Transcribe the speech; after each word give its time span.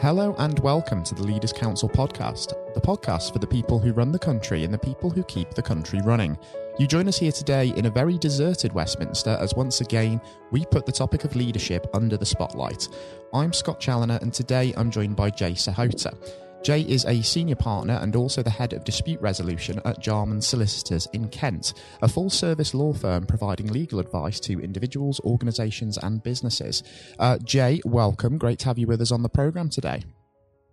Hello 0.00 0.32
and 0.38 0.60
welcome 0.60 1.02
to 1.02 1.12
the 1.12 1.24
Leaders 1.24 1.52
Council 1.52 1.88
podcast, 1.88 2.52
the 2.72 2.80
podcast 2.80 3.32
for 3.32 3.40
the 3.40 3.46
people 3.48 3.80
who 3.80 3.92
run 3.92 4.12
the 4.12 4.18
country 4.18 4.62
and 4.62 4.72
the 4.72 4.78
people 4.78 5.10
who 5.10 5.24
keep 5.24 5.50
the 5.54 5.62
country 5.62 6.00
running. 6.04 6.38
You 6.78 6.86
join 6.86 7.08
us 7.08 7.18
here 7.18 7.32
today 7.32 7.70
in 7.76 7.86
a 7.86 7.90
very 7.90 8.16
deserted 8.16 8.72
Westminster 8.72 9.36
as 9.40 9.56
once 9.56 9.80
again 9.80 10.20
we 10.52 10.64
put 10.66 10.86
the 10.86 10.92
topic 10.92 11.24
of 11.24 11.34
leadership 11.34 11.90
under 11.94 12.16
the 12.16 12.24
spotlight. 12.24 12.86
I'm 13.34 13.52
Scott 13.52 13.80
Challoner 13.80 14.20
and 14.22 14.32
today 14.32 14.72
I'm 14.76 14.92
joined 14.92 15.16
by 15.16 15.30
Jay 15.30 15.50
Sahota. 15.54 16.16
Jay 16.62 16.82
is 16.82 17.04
a 17.04 17.22
senior 17.22 17.54
partner 17.54 17.98
and 18.02 18.16
also 18.16 18.42
the 18.42 18.50
head 18.50 18.72
of 18.72 18.84
dispute 18.84 19.20
resolution 19.20 19.80
at 19.84 20.02
Jarmans 20.02 20.44
Solicitors 20.44 21.08
in 21.12 21.28
Kent, 21.28 21.74
a 22.02 22.08
full 22.08 22.30
service 22.30 22.74
law 22.74 22.92
firm 22.92 23.26
providing 23.26 23.68
legal 23.68 24.00
advice 24.00 24.40
to 24.40 24.60
individuals, 24.60 25.20
organisations, 25.20 25.98
and 25.98 26.22
businesses. 26.22 26.82
Uh, 27.18 27.38
Jay, 27.38 27.80
welcome. 27.84 28.38
Great 28.38 28.58
to 28.60 28.66
have 28.66 28.78
you 28.78 28.86
with 28.86 29.00
us 29.00 29.12
on 29.12 29.22
the 29.22 29.28
programme 29.28 29.68
today. 29.68 30.04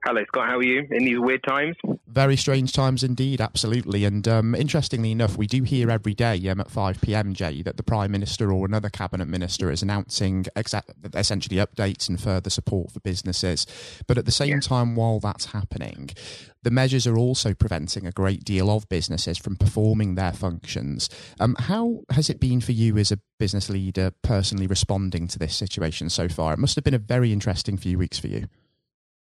Hello, 0.08 0.24
Scott. 0.28 0.48
How 0.48 0.58
are 0.58 0.64
you 0.64 0.88
in 0.92 1.04
these 1.04 1.18
weird 1.18 1.42
times? 1.44 1.76
Very 2.06 2.38
strange 2.38 2.72
times 2.74 3.04
indeed, 3.04 3.42
absolutely. 3.42 4.06
And 4.06 4.28
um, 4.28 4.54
interestingly 4.54 5.12
enough, 5.12 5.36
we 5.36 5.48
do 5.48 5.64
hear 5.64 5.90
every 5.90 6.14
day 6.14 6.48
um, 6.48 6.60
at 6.60 6.70
5 6.70 7.02
pm, 7.02 7.34
Jay, 7.34 7.64
that 7.64 7.78
the 7.78 7.82
Prime 7.82 8.12
Minister 8.12 8.52
or 8.52 8.68
another 8.68 8.90
Cabinet 8.90 9.28
Minister 9.28 9.72
is 9.72 9.82
announcing 9.82 10.44
exa- 10.56 10.84
essentially 11.16 11.56
updates 11.56 12.08
and 12.08 12.22
further 12.22 12.52
support 12.52 12.92
for 12.92 13.00
businesses. 13.00 13.66
But 14.06 14.20
at 14.20 14.26
the 14.26 14.32
same 14.32 14.50
yeah. 14.50 14.60
time, 14.60 14.96
while 14.96 15.20
that's 15.20 15.46
happening, 15.46 16.12
the 16.62 16.70
measures 16.70 17.08
are 17.08 17.18
also 17.18 17.56
preventing 17.56 18.06
a 18.06 18.12
great 18.12 18.44
deal 18.44 18.70
of 18.70 18.88
businesses 18.88 19.40
from 19.40 19.56
performing 19.56 20.14
their 20.14 20.34
functions. 20.34 21.10
Um, 21.40 21.56
how 21.58 22.02
has 22.12 22.30
it 22.30 22.40
been 22.40 22.62
for 22.62 22.74
you 22.74 22.96
as 23.00 23.12
a 23.12 23.20
business 23.40 23.72
leader 23.72 24.12
personally 24.22 24.68
responding 24.68 25.28
to 25.30 25.40
this 25.40 25.56
situation 25.56 26.12
so 26.12 26.30
far? 26.30 26.54
It 26.54 26.60
must 26.60 26.76
have 26.76 26.84
been 26.84 26.94
a 26.94 27.00
very 27.00 27.34
interesting 27.34 27.76
few 27.76 27.98
weeks 27.98 28.20
for 28.20 28.28
you 28.28 28.50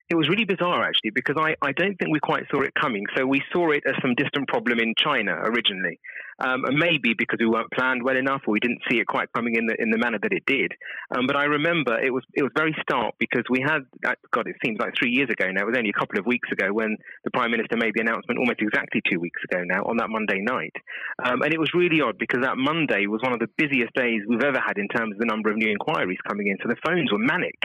it 0.10 0.16
was 0.16 0.28
really 0.28 0.44
bizarre 0.44 0.84
actually 0.84 1.12
because 1.12 1.36
I, 1.40 1.56
I 1.62 1.72
don't 1.72 1.96
think 1.98 2.12
we 2.12 2.20
quite 2.20 2.44
saw 2.52 2.62
it 2.62 2.74
coming. 2.80 3.04
So 3.16 3.26
we 3.26 3.42
saw 3.52 3.72
it 3.72 3.84
as 3.88 3.96
some 4.02 4.16
distant 4.16 4.48
problem 4.48 4.80
in 4.80 4.94
China 4.98 5.32
originally, 5.32 6.00
um, 6.40 6.64
maybe 6.76 7.14
because 7.18 7.40
we 7.40 7.48
weren't 7.48 7.72
planned 7.72 8.04
well 8.04 8.18
enough 8.18 8.42
or 8.46 8.52
we 8.52 8.60
didn't 8.60 8.82
see 8.90 9.00
it 9.00 9.08
quite 9.08 9.32
coming 9.34 9.56
in 9.56 9.66
the 9.66 9.76
in 9.80 9.92
the 9.92 9.98
manner 9.98 10.20
that 10.22 10.34
it 10.34 10.44
did. 10.46 10.74
Um, 11.16 11.26
but 11.26 11.36
I 11.36 11.46
remember 11.46 11.98
it 12.00 12.12
was 12.12 12.24
it 12.34 12.44
was 12.44 12.52
very 12.56 12.76
stark 12.82 13.16
because 13.18 13.44
we 13.50 13.64
had 13.64 13.88
uh, 14.06 14.16
God 14.32 14.48
it 14.48 14.56
seems 14.64 14.78
like 14.80 14.94
three 15.00 15.12
years 15.12 15.30
ago 15.30 15.50
now. 15.52 15.64
It 15.64 15.72
was 15.72 15.78
only 15.78 15.92
a 15.92 16.00
couple 16.00 16.20
of 16.20 16.26
weeks 16.26 16.50
ago 16.52 16.74
when 16.74 16.98
the 17.24 17.32
prime 17.32 17.52
minister 17.52 17.78
made 17.78 17.94
the 17.96 18.02
announcement 18.02 18.40
almost 18.40 18.62
exactly 18.62 19.02
two 19.10 19.20
weeks 19.20 19.40
ago 19.50 19.64
now 19.64 19.84
on 19.84 19.98
that 19.98 20.10
Monday 20.10 20.42
night, 20.44 20.76
um, 21.24 21.42
and 21.42 21.54
it 21.54 21.60
was 21.60 21.72
really 21.74 22.02
odd 22.02 22.18
because 22.20 22.42
that 22.44 22.58
Monday 22.58 23.08
was 23.08 23.22
one 23.24 23.32
of 23.32 23.40
the 23.40 23.50
busiest 23.58 23.94
days 23.96 24.20
we've 24.28 24.44
ever 24.44 24.60
had 24.60 24.78
in 24.78 24.88
terms 24.90 25.16
of 25.16 25.20
the 25.20 25.26
number 25.26 25.50
of 25.50 25.56
new 25.56 25.72
inquiries 25.72 26.20
coming 26.28 26.48
in. 26.48 26.58
So 26.62 26.68
the 26.68 26.80
phones 26.86 27.10
were 27.12 27.24
manic. 27.24 27.58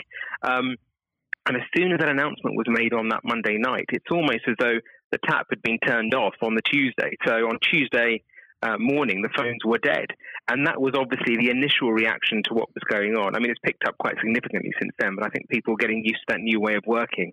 And 1.48 1.56
as 1.56 1.62
soon 1.74 1.92
as 1.92 1.98
that 1.98 2.08
announcement 2.08 2.56
was 2.56 2.66
made 2.68 2.92
on 2.92 3.08
that 3.08 3.20
Monday 3.24 3.56
night, 3.56 3.86
it's 3.88 4.10
almost 4.10 4.44
as 4.46 4.54
though 4.60 4.78
the 5.10 5.18
tap 5.27 5.46
had 5.48 5.62
been 5.62 5.78
turned 5.78 6.14
off 6.14 6.34
on 6.42 6.54
the 6.54 6.62
Tuesday. 6.62 7.16
So 7.27 7.32
on 7.32 7.58
Tuesday 7.62 8.22
uh, 8.62 8.77
morning, 8.78 9.22
the 9.22 9.30
phones 9.34 9.64
were 9.64 9.78
dead. 9.78 10.06
And 10.50 10.66
that 10.66 10.78
was 10.78 10.94
obviously 10.94 11.36
the 11.36 11.50
initial 11.50 11.91
reaction 11.91 12.42
to 12.48 12.54
what 12.54 12.69
was 12.74 12.84
going 12.91 13.16
on. 13.16 13.34
I 13.34 13.38
mean, 13.38 13.50
it's 13.50 13.60
picked 13.64 13.86
up 13.86 13.96
quite 13.98 14.16
significantly 14.20 14.72
since 14.78 14.92
then, 14.98 15.14
but 15.16 15.24
I 15.24 15.30
think 15.30 15.48
people 15.48 15.74
are 15.74 15.78
getting 15.78 16.04
used 16.04 16.20
to 16.28 16.34
that 16.34 16.41
new 16.41 16.60
way 16.60 16.74
of 16.74 16.84
working. 16.86 17.32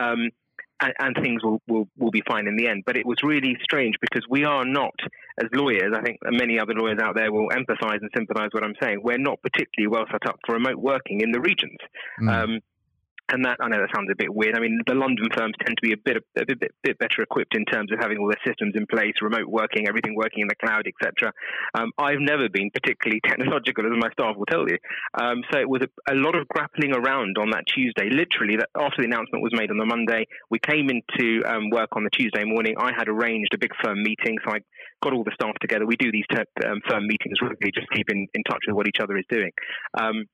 Um, 0.00 0.30
and, 0.78 0.92
and, 0.98 1.16
things 1.22 1.42
will, 1.42 1.62
will, 1.66 1.88
will 1.96 2.10
be 2.10 2.22
fine 2.28 2.46
in 2.46 2.56
the 2.56 2.68
end. 2.68 2.82
But 2.84 2.98
it 2.98 3.06
was 3.06 3.16
really 3.22 3.56
strange 3.62 3.94
because 3.98 4.24
we 4.28 4.44
are 4.44 4.64
not, 4.64 4.94
as 5.42 5.48
lawyers, 5.54 5.94
I 5.96 6.02
think 6.02 6.18
many 6.22 6.60
other 6.60 6.74
lawyers 6.74 6.98
out 7.02 7.16
there 7.16 7.32
will 7.32 7.50
emphasize 7.50 7.98
and 8.02 8.10
sympathize 8.14 8.50
what 8.52 8.62
I'm 8.62 8.74
saying, 8.82 9.00
we're 9.02 9.16
not 9.16 9.40
particularly 9.40 9.88
well 9.88 10.04
set 10.12 10.28
up 10.28 10.38
for 10.44 10.52
remote 10.52 10.76
working 10.76 11.22
in 11.22 11.32
the 11.32 11.40
regions. 11.40 11.78
Mm. 12.20 12.30
Um, 12.30 12.60
and 13.28 13.44
that 13.44 13.58
I 13.60 13.68
know 13.68 13.78
that 13.78 13.90
sounds 13.94 14.08
a 14.10 14.16
bit 14.16 14.32
weird. 14.32 14.56
I 14.56 14.60
mean, 14.60 14.80
the 14.86 14.94
London 14.94 15.26
firms 15.36 15.54
tend 15.64 15.76
to 15.76 15.82
be 15.82 15.92
a 15.92 15.96
bit 15.96 16.16
a 16.38 16.46
bit, 16.46 16.72
bit 16.82 16.98
better 16.98 17.22
equipped 17.22 17.56
in 17.56 17.64
terms 17.64 17.90
of 17.92 17.98
having 17.98 18.18
all 18.18 18.28
their 18.28 18.40
systems 18.46 18.74
in 18.76 18.86
place, 18.86 19.14
remote 19.20 19.48
working, 19.48 19.88
everything 19.88 20.14
working 20.14 20.42
in 20.42 20.48
the 20.48 20.54
cloud, 20.54 20.86
etc. 20.86 21.32
Um, 21.74 21.90
I've 21.98 22.20
never 22.20 22.48
been 22.48 22.70
particularly 22.70 23.20
technological, 23.26 23.84
as 23.84 23.92
my 23.98 24.10
staff 24.12 24.36
will 24.36 24.46
tell 24.46 24.68
you. 24.68 24.78
Um, 25.18 25.42
so 25.52 25.58
it 25.58 25.68
was 25.68 25.82
a, 25.82 26.12
a, 26.12 26.16
lot 26.16 26.36
of 26.36 26.46
grappling 26.48 26.94
around 26.94 27.36
on 27.38 27.50
that 27.50 27.64
Tuesday. 27.66 28.10
Literally, 28.10 28.56
that 28.56 28.70
after 28.78 29.02
the 29.02 29.08
announcement 29.08 29.42
was 29.42 29.52
made 29.54 29.70
on 29.70 29.78
the 29.78 29.86
Monday, 29.86 30.26
we 30.50 30.58
came 30.58 30.88
into 30.90 31.42
um, 31.46 31.70
work 31.70 31.90
on 31.92 32.04
the 32.04 32.10
Tuesday 32.10 32.44
morning. 32.44 32.74
I 32.78 32.92
had 32.96 33.08
arranged 33.08 33.52
a 33.54 33.58
big 33.58 33.72
firm 33.82 34.02
meeting, 34.02 34.38
so 34.44 34.54
I 34.54 34.58
got 35.02 35.12
all 35.12 35.24
the 35.24 35.34
staff 35.34 35.54
together. 35.60 35.86
We 35.86 35.96
do 35.96 36.12
these 36.12 36.26
ter- 36.32 36.46
um, 36.66 36.80
firm 36.88 37.06
meetings 37.06 37.38
really 37.42 37.72
just 37.74 37.90
keep 37.90 38.10
in, 38.10 38.26
in 38.34 38.42
touch 38.44 38.62
with 38.66 38.76
what 38.76 38.86
each 38.86 39.00
other 39.00 39.16
is 39.16 39.24
doing. 39.28 39.50
Um, 39.98 40.24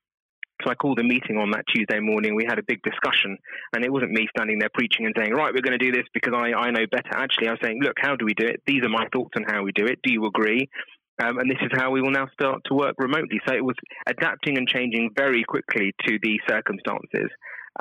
so 0.62 0.70
I 0.70 0.74
called 0.74 0.98
a 0.98 1.04
meeting 1.04 1.36
on 1.36 1.50
that 1.52 1.64
Tuesday 1.74 2.00
morning. 2.00 2.34
We 2.34 2.46
had 2.48 2.58
a 2.58 2.62
big 2.62 2.82
discussion, 2.82 3.36
and 3.74 3.84
it 3.84 3.92
wasn't 3.92 4.12
me 4.12 4.28
standing 4.36 4.58
there 4.58 4.70
preaching 4.72 5.06
and 5.06 5.14
saying, 5.16 5.32
right, 5.32 5.52
we're 5.54 5.62
going 5.62 5.78
to 5.78 5.84
do 5.84 5.92
this 5.92 6.06
because 6.14 6.34
I, 6.36 6.52
I 6.52 6.70
know 6.70 6.86
better. 6.90 7.14
Actually, 7.14 7.48
I 7.48 7.52
was 7.52 7.60
saying, 7.62 7.80
look, 7.82 7.96
how 7.98 8.16
do 8.16 8.24
we 8.24 8.34
do 8.34 8.46
it? 8.46 8.62
These 8.66 8.82
are 8.84 8.88
my 8.88 9.06
thoughts 9.12 9.32
on 9.36 9.44
how 9.46 9.62
we 9.62 9.72
do 9.72 9.86
it. 9.86 9.98
Do 10.02 10.12
you 10.12 10.26
agree? 10.26 10.68
Um, 11.22 11.38
and 11.38 11.50
this 11.50 11.58
is 11.60 11.70
how 11.72 11.90
we 11.90 12.00
will 12.00 12.10
now 12.10 12.28
start 12.32 12.62
to 12.66 12.74
work 12.74 12.94
remotely. 12.98 13.40
So 13.46 13.54
it 13.54 13.64
was 13.64 13.76
adapting 14.06 14.56
and 14.56 14.66
changing 14.66 15.10
very 15.14 15.44
quickly 15.44 15.92
to 16.06 16.18
the 16.22 16.40
circumstances. 16.48 17.30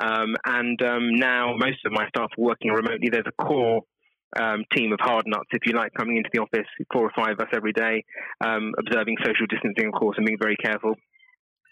Um, 0.02 0.36
and 0.44 0.80
um, 0.82 1.14
now 1.16 1.54
most 1.56 1.84
of 1.84 1.92
my 1.92 2.06
staff 2.08 2.30
are 2.38 2.42
working 2.42 2.70
remotely. 2.70 3.08
There's 3.10 3.26
a 3.26 3.42
core 3.42 3.82
um, 4.38 4.64
team 4.74 4.92
of 4.92 5.00
hard 5.00 5.24
nuts, 5.26 5.48
if 5.52 5.66
you 5.66 5.72
like, 5.72 5.92
coming 5.94 6.16
into 6.16 6.30
the 6.32 6.40
office, 6.40 6.68
four 6.92 7.04
or 7.04 7.12
five 7.14 7.32
of 7.32 7.40
us 7.40 7.52
every 7.52 7.72
day, 7.72 8.04
um, 8.44 8.72
observing 8.78 9.16
social 9.24 9.46
distancing, 9.46 9.88
of 9.88 9.94
course, 9.94 10.16
and 10.16 10.26
being 10.26 10.38
very 10.40 10.56
careful 10.56 10.94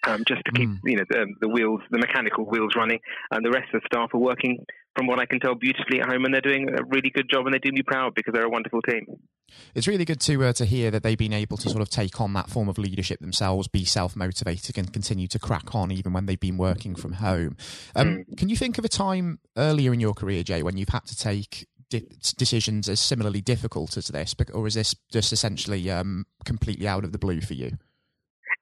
um, 0.06 0.24
just 0.26 0.42
to 0.44 0.52
keep 0.52 0.68
mm. 0.68 0.78
you 0.84 0.96
know 0.96 1.04
the, 1.08 1.26
the, 1.40 1.48
wheels, 1.48 1.80
the 1.90 1.98
mechanical 1.98 2.44
wheels 2.44 2.72
running, 2.76 3.00
and 3.30 3.44
the 3.44 3.50
rest 3.50 3.72
of 3.74 3.82
the 3.82 3.86
staff 3.86 4.10
are 4.14 4.18
working, 4.18 4.64
from 4.96 5.06
what 5.06 5.18
I 5.18 5.26
can 5.26 5.40
tell, 5.40 5.54
beautifully 5.54 6.00
at 6.00 6.08
home, 6.08 6.24
and 6.24 6.34
they're 6.34 6.40
doing 6.40 6.68
a 6.68 6.84
really 6.84 7.10
good 7.10 7.28
job, 7.30 7.46
and 7.46 7.54
they 7.54 7.58
do 7.58 7.72
me 7.72 7.82
proud 7.82 8.14
because 8.14 8.32
they're 8.32 8.46
a 8.46 8.50
wonderful 8.50 8.82
team. 8.82 9.06
It's 9.74 9.88
really 9.88 10.04
good 10.04 10.20
to 10.20 10.44
uh, 10.44 10.52
to 10.54 10.64
hear 10.64 10.90
that 10.90 11.02
they've 11.02 11.18
been 11.18 11.32
able 11.32 11.56
to 11.58 11.68
sort 11.68 11.82
of 11.82 11.90
take 11.90 12.20
on 12.20 12.32
that 12.34 12.50
form 12.50 12.68
of 12.68 12.78
leadership 12.78 13.20
themselves, 13.20 13.68
be 13.68 13.84
self 13.84 14.16
motivated, 14.16 14.78
and 14.78 14.92
continue 14.92 15.26
to 15.28 15.38
crack 15.38 15.74
on 15.74 15.90
even 15.90 16.12
when 16.12 16.26
they've 16.26 16.40
been 16.40 16.58
working 16.58 16.94
from 16.94 17.14
home. 17.14 17.56
Um, 17.94 18.24
mm. 18.30 18.36
Can 18.36 18.48
you 18.48 18.56
think 18.56 18.78
of 18.78 18.84
a 18.84 18.88
time 18.88 19.40
earlier 19.56 19.92
in 19.92 20.00
your 20.00 20.14
career, 20.14 20.42
Jay, 20.42 20.62
when 20.62 20.76
you've 20.76 20.88
had 20.88 21.04
to 21.06 21.16
take 21.16 21.66
decisions 21.90 22.88
as 22.88 23.00
similarly 23.00 23.40
difficult 23.40 23.96
as 23.96 24.08
this, 24.08 24.34
or 24.54 24.66
is 24.66 24.74
this 24.74 24.94
just 25.10 25.32
essentially 25.32 25.90
um, 25.90 26.24
completely 26.44 26.86
out 26.86 27.04
of 27.04 27.12
the 27.12 27.18
blue 27.18 27.40
for 27.40 27.54
you? 27.54 27.78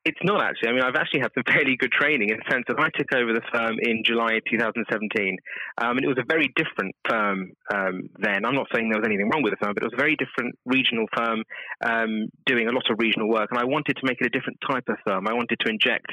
It's 0.05 0.19
not 0.23 0.43
actually. 0.43 0.71
I 0.71 0.73
mean, 0.73 0.83
I've 0.83 0.97
actually 0.97 1.21
had 1.21 1.33
some 1.35 1.45
fairly 1.53 1.77
good 1.77 1.93
training 1.93 2.31
in 2.31 2.39
the 2.39 2.51
sense 2.51 2.65
that 2.69 2.79
I 2.79 2.89
took 2.97 3.13
over 3.13 3.33
the 3.33 3.43
firm 3.53 3.77
in 3.83 4.03
July 4.05 4.41
2017, 4.51 5.37
um, 5.83 5.97
and 5.97 6.05
it 6.05 6.09
was 6.09 6.19
a 6.19 6.27
very 6.27 6.53
different 6.57 6.95
firm 7.09 7.53
um, 7.75 8.09
then. 8.19 8.45
I'm 8.45 8.55
not 8.55 8.67
saying 8.75 8.89
there 8.89 9.01
was 9.01 9.07
anything 9.07 9.29
wrong 9.29 9.43
with 9.43 9.53
the 9.53 9.63
firm, 9.65 9.75
but 9.75 9.83
it 9.83 9.87
was 9.87 9.99
a 9.99 10.03
very 10.03 10.17
different 10.17 10.55
regional 10.65 11.07
firm 11.17 11.43
um, 11.85 12.29
doing 12.47 12.69
a 12.69 12.73
lot 12.73 12.89
of 12.91 12.97
regional 12.99 13.29
work, 13.29 13.49
and 13.51 13.59
I 13.59 13.65
wanted 13.65 13.97
to 13.97 14.05
make 14.05 14.21
it 14.21 14.27
a 14.27 14.31
different 14.31 14.59
type 14.67 14.85
of 14.89 14.97
firm. 15.07 15.27
I 15.29 15.35
wanted 15.35 15.59
to 15.61 15.69
inject 15.69 16.09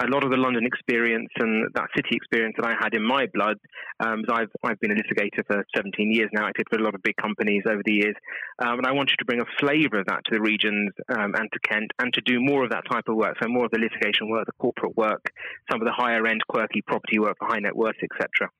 a 0.00 0.06
lot 0.06 0.24
of 0.24 0.30
the 0.30 0.36
London 0.36 0.66
experience 0.66 1.30
and 1.36 1.70
that 1.74 1.86
city 1.94 2.16
experience 2.16 2.54
that 2.58 2.66
I 2.66 2.74
had 2.80 2.94
in 2.94 3.02
my 3.02 3.26
blood. 3.32 3.58
Um, 4.00 4.24
I've 4.28 4.50
I've 4.62 4.80
been 4.80 4.90
a 4.90 4.94
litigator 4.94 5.46
for 5.46 5.64
17 5.76 6.12
years 6.12 6.30
now. 6.32 6.46
I 6.46 6.52
did 6.56 6.66
for 6.68 6.78
a 6.78 6.82
lot 6.82 6.94
of 6.94 7.02
big 7.02 7.16
companies 7.16 7.62
over 7.68 7.82
the 7.84 7.92
years, 7.92 8.16
um, 8.58 8.78
and 8.78 8.86
I 8.86 8.92
wanted 8.92 9.16
to 9.18 9.24
bring 9.24 9.40
a 9.40 9.46
flavour 9.60 10.00
of 10.00 10.06
that 10.06 10.24
to 10.26 10.30
the 10.32 10.40
regions 10.40 10.92
um, 11.08 11.34
and 11.34 11.48
to 11.52 11.58
Kent, 11.60 11.92
and 11.98 12.12
to 12.14 12.20
do 12.22 12.40
more 12.40 12.64
of 12.64 12.70
that 12.70 12.84
type 12.90 13.04
of 13.08 13.16
work. 13.16 13.36
So 13.40 13.48
more 13.48 13.66
of 13.66 13.70
the 13.70 13.78
litigation 13.78 14.28
work, 14.28 14.46
the 14.46 14.52
corporate 14.58 14.96
work, 14.96 15.30
some 15.70 15.80
of 15.80 15.86
the 15.86 15.92
higher 15.92 16.26
end 16.26 16.40
quirky 16.48 16.82
property 16.82 17.18
work 17.18 17.36
for 17.38 17.46
high 17.46 17.60
net 17.60 17.76
worth, 17.76 17.96
etc. 18.02 18.50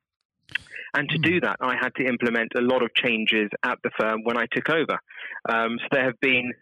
And 0.94 1.09
to 1.09 1.19
do 1.19 1.39
hmm. 1.39 1.44
that, 1.44 1.56
I 1.61 1.75
had 1.75 1.94
to 1.97 2.05
implement 2.06 2.53
a 2.56 2.61
lot 2.61 2.83
of 2.83 2.94
changes 2.94 3.50
at 3.65 3.78
the 3.83 3.91
firm 3.99 4.23
when 4.23 4.39
I 4.39 4.47
took 4.53 4.69
over. 4.71 4.99
Um, 5.49 5.78
so 5.81 5.89
there 5.91 6.05
have 6.05 6.21
been 6.21 6.53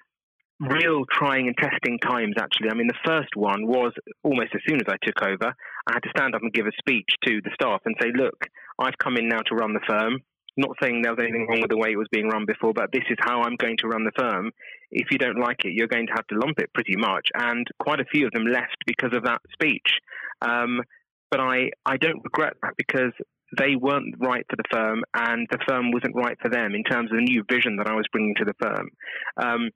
real 0.61 1.05
trying 1.11 1.47
and 1.49 1.57
testing 1.57 1.99
times, 1.99 2.35
actually. 2.39 2.71
I 2.71 2.75
mean, 2.75 2.87
the 2.87 3.05
first 3.05 3.35
one 3.35 3.67
was 3.67 3.93
almost 4.23 4.55
as 4.55 4.61
soon 4.67 4.77
as 4.77 4.87
I 4.89 4.97
took 5.03 5.23
over, 5.23 5.55
I 5.87 5.93
had 5.93 6.03
to 6.03 6.13
stand 6.17 6.35
up 6.35 6.43
and 6.43 6.53
give 6.53 6.67
a 6.67 6.73
speech 6.79 7.09
to 7.27 7.41
the 7.43 7.51
staff 7.55 7.81
and 7.85 7.97
say, 8.01 8.09
look, 8.15 8.47
I've 8.79 8.99
come 8.99 9.17
in 9.17 9.29
now 9.29 9.41
to 9.47 9.55
run 9.55 9.75
the 9.75 9.87
firm. 9.87 10.21
Not 10.57 10.77
saying 10.83 11.01
there 11.01 11.15
was 11.15 11.23
anything 11.23 11.47
wrong 11.49 11.63
with 11.63 11.71
the 11.71 11.79
way 11.79 11.93
it 11.93 11.99
was 11.99 12.13
being 12.13 12.29
run 12.29 12.45
before, 12.45 12.75
but 12.75 12.93
this 12.93 13.05
is 13.09 13.17
how 13.21 13.43
I'm 13.43 13.57
going 13.57 13.79
to 13.79 13.89
run 13.89 14.05
the 14.05 14.13
firm. 14.17 14.51
If 14.91 15.09
you 15.11 15.17
don't 15.17 15.41
like 15.41 15.65
it, 15.65 15.73
you're 15.73 15.89
going 15.89 16.07
to 16.09 16.13
have 16.13 16.27
to 16.27 16.39
lump 16.39 16.59
it 16.59 16.75
pretty 16.75 16.97
much. 16.97 17.29
And 17.35 17.67
quite 17.81 18.01
a 18.01 18.05
few 18.13 18.27
of 18.27 18.33
them 18.33 18.45
left 18.45 18.77
because 18.87 19.15
of 19.15 19.25
that 19.25 19.41
speech. 19.53 19.99
Um, 20.43 20.81
but 21.31 21.41
I, 21.41 21.71
I 21.87 21.97
don't 21.97 22.23
regret 22.23 22.53
that 22.63 22.75
because 22.77 23.13
they 23.57 23.77
weren't 23.77 24.15
right 24.21 24.45
for 24.49 24.57
the 24.57 24.69
firm 24.71 25.03
and 25.15 25.47
the 25.51 25.59
firm 25.67 25.91
wasn't 25.91 26.17
right 26.17 26.37
for 26.41 26.49
them 26.49 26.75
in 26.75 26.85
terms 26.85 27.11
of 27.11 27.17
the 27.17 27.25
new 27.25 27.45
vision 27.51 27.77
that 27.77 27.87
I 27.87 27.95
was 27.95 28.07
bringing 28.13 28.35
to 28.37 28.45
the 28.45 28.55
firm. 28.61 28.89
Um, 29.37 29.71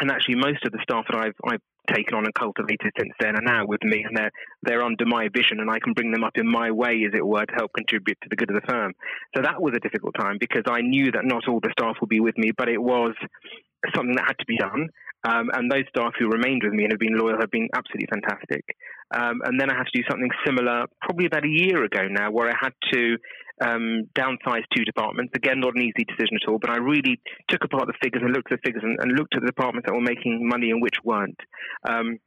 and 0.00 0.10
actually 0.10 0.36
most 0.36 0.64
of 0.64 0.72
the 0.72 0.78
staff 0.82 1.04
that 1.10 1.18
I've, 1.18 1.34
I've 1.48 1.60
taken 1.92 2.14
on 2.14 2.24
and 2.24 2.34
cultivated 2.34 2.92
since 2.98 3.12
then 3.20 3.36
are 3.36 3.42
now 3.42 3.64
with 3.64 3.82
me 3.82 4.04
and 4.06 4.16
they're 4.16 4.30
they're 4.62 4.82
under 4.82 5.06
my 5.06 5.28
vision 5.28 5.60
and 5.60 5.70
I 5.70 5.78
can 5.78 5.92
bring 5.92 6.10
them 6.10 6.24
up 6.24 6.36
in 6.36 6.46
my 6.46 6.70
way 6.70 7.04
as 7.06 7.14
it 7.14 7.24
were 7.24 7.46
to 7.46 7.54
help 7.54 7.72
contribute 7.74 8.18
to 8.22 8.28
the 8.28 8.36
good 8.36 8.50
of 8.50 8.60
the 8.60 8.66
firm. 8.66 8.92
So 9.34 9.42
that 9.42 9.62
was 9.62 9.74
a 9.76 9.80
difficult 9.80 10.14
time 10.18 10.36
because 10.38 10.64
I 10.66 10.80
knew 10.80 11.12
that 11.12 11.24
not 11.24 11.48
all 11.48 11.60
the 11.60 11.72
staff 11.78 11.96
would 12.00 12.10
be 12.10 12.20
with 12.20 12.36
me, 12.36 12.50
but 12.56 12.68
it 12.68 12.82
was 12.82 13.14
something 13.94 14.16
that 14.16 14.26
had 14.26 14.38
to 14.38 14.46
be 14.46 14.56
done. 14.56 14.88
Um, 15.24 15.50
and 15.52 15.70
those 15.70 15.84
staff 15.88 16.12
who 16.18 16.28
remained 16.28 16.62
with 16.62 16.72
me 16.72 16.84
and 16.84 16.92
have 16.92 17.00
been 17.00 17.18
loyal 17.18 17.40
have 17.40 17.50
been 17.50 17.68
absolutely 17.74 18.06
fantastic. 18.12 18.64
Um, 19.14 19.40
and 19.44 19.58
then 19.60 19.70
I 19.70 19.76
had 19.76 19.86
to 19.86 19.98
do 19.98 20.04
something 20.08 20.30
similar 20.44 20.86
probably 21.00 21.26
about 21.26 21.44
a 21.44 21.48
year 21.48 21.84
ago 21.84 22.06
now 22.10 22.30
where 22.30 22.48
I 22.48 22.54
had 22.60 22.74
to 22.92 23.16
um, 23.64 24.02
downsized 24.14 24.68
two 24.76 24.84
departments. 24.84 25.32
Again, 25.34 25.60
not 25.60 25.74
an 25.74 25.82
easy 25.82 26.04
decision 26.04 26.38
at 26.42 26.48
all, 26.48 26.58
but 26.58 26.70
I 26.70 26.76
really 26.76 27.20
took 27.48 27.64
apart 27.64 27.86
the 27.86 27.98
figures 28.02 28.22
and 28.24 28.34
looked 28.34 28.52
at 28.52 28.58
the 28.62 28.66
figures 28.66 28.84
and, 28.84 28.98
and 29.00 29.18
looked 29.18 29.34
at 29.34 29.40
the 29.40 29.46
departments 29.46 29.86
that 29.86 29.94
were 29.94 30.00
making 30.00 30.46
money 30.46 30.70
and 30.70 30.82
which 30.82 30.96
weren't. 31.04 31.38
Um, 31.88 32.18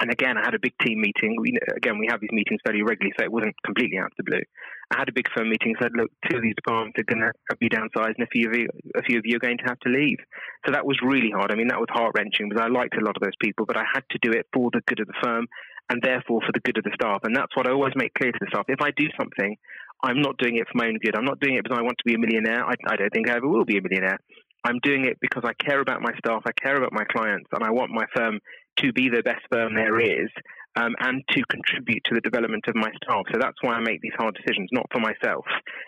and 0.00 0.10
again, 0.10 0.36
I 0.36 0.44
had 0.44 0.54
a 0.54 0.58
big 0.58 0.74
team 0.84 1.00
meeting. 1.00 1.36
We, 1.40 1.56
again, 1.76 1.98
we 1.98 2.08
have 2.10 2.20
these 2.20 2.32
meetings 2.32 2.60
fairly 2.66 2.82
regularly, 2.82 3.14
so 3.16 3.24
it 3.24 3.32
wasn't 3.32 3.54
completely 3.64 3.98
out 3.98 4.10
of 4.10 4.18
the 4.18 4.24
blue. 4.24 4.42
I 4.90 4.98
had 4.98 5.08
a 5.08 5.12
big 5.12 5.28
firm 5.34 5.48
meeting 5.48 5.74
said, 5.80 5.92
look, 5.94 6.10
two 6.28 6.36
of 6.36 6.42
these 6.42 6.54
departments 6.56 6.98
are 6.98 7.06
going 7.06 7.22
to 7.22 7.56
be 7.56 7.68
downsized 7.70 8.18
and 8.18 8.26
a 8.26 8.30
few, 8.34 8.50
of 8.50 8.56
you, 8.56 8.68
a 8.96 9.02
few 9.02 9.18
of 9.18 9.24
you 9.24 9.36
are 9.36 9.46
going 9.46 9.58
to 9.58 9.64
have 9.64 9.78
to 9.80 9.88
leave. 9.88 10.18
So 10.66 10.72
that 10.72 10.84
was 10.84 10.98
really 11.02 11.30
hard. 11.30 11.52
I 11.52 11.54
mean, 11.54 11.68
that 11.68 11.78
was 11.80 11.88
heart 11.90 12.12
wrenching 12.16 12.48
because 12.48 12.62
I 12.62 12.68
liked 12.68 12.96
a 12.98 13.04
lot 13.04 13.16
of 13.16 13.22
those 13.22 13.38
people, 13.40 13.66
but 13.66 13.76
I 13.76 13.84
had 13.92 14.02
to 14.10 14.18
do 14.20 14.32
it 14.32 14.46
for 14.52 14.70
the 14.72 14.82
good 14.86 15.00
of 15.00 15.06
the 15.06 15.20
firm 15.22 15.46
and 15.88 16.02
therefore 16.02 16.40
for 16.42 16.52
the 16.52 16.60
good 16.60 16.78
of 16.78 16.84
the 16.84 16.94
staff. 16.94 17.20
And 17.22 17.34
that's 17.34 17.54
what 17.56 17.68
I 17.68 17.72
always 17.72 17.94
make 17.96 18.14
clear 18.14 18.32
to 18.32 18.38
the 18.40 18.50
staff. 18.50 18.66
If 18.68 18.82
I 18.82 18.90
do 18.96 19.06
something, 19.18 19.56
I'm 20.02 20.20
not 20.20 20.36
doing 20.38 20.56
it 20.56 20.66
for 20.68 20.76
my 20.76 20.88
own 20.88 20.98
good. 20.98 21.16
I'm 21.16 21.24
not 21.24 21.40
doing 21.40 21.56
it 21.56 21.62
because 21.62 21.78
I 21.78 21.82
want 21.82 21.96
to 21.98 22.04
be 22.04 22.14
a 22.14 22.18
millionaire. 22.18 22.66
I, 22.66 22.74
I 22.88 22.96
don't 22.96 23.12
think 23.12 23.30
I 23.30 23.36
ever 23.36 23.48
will 23.48 23.64
be 23.64 23.78
a 23.78 23.82
millionaire. 23.82 24.18
I'm 24.64 24.80
doing 24.82 25.04
it 25.04 25.18
because 25.20 25.44
I 25.44 25.52
care 25.62 25.80
about 25.80 26.00
my 26.00 26.12
staff, 26.16 26.42
I 26.46 26.52
care 26.52 26.76
about 26.76 26.92
my 26.92 27.04
clients, 27.04 27.48
and 27.52 27.62
I 27.62 27.70
want 27.70 27.90
my 27.90 28.06
firm 28.16 28.40
to 28.78 28.92
be 28.92 29.08
the 29.08 29.22
best 29.22 29.42
firm 29.50 29.74
there 29.74 29.98
is 30.00 30.30
um, 30.76 30.94
and 31.00 31.22
to 31.30 31.42
contribute 31.50 32.02
to 32.04 32.14
the 32.14 32.20
development 32.20 32.64
of 32.66 32.74
my 32.74 32.90
staff. 33.02 33.22
So 33.32 33.38
that's 33.38 33.62
why 33.62 33.74
I 33.74 33.80
make 33.80 34.00
these 34.00 34.12
hard 34.18 34.34
decisions, 34.34 34.70
not 34.72 34.86
for 34.92 35.00
myself. 35.00 35.44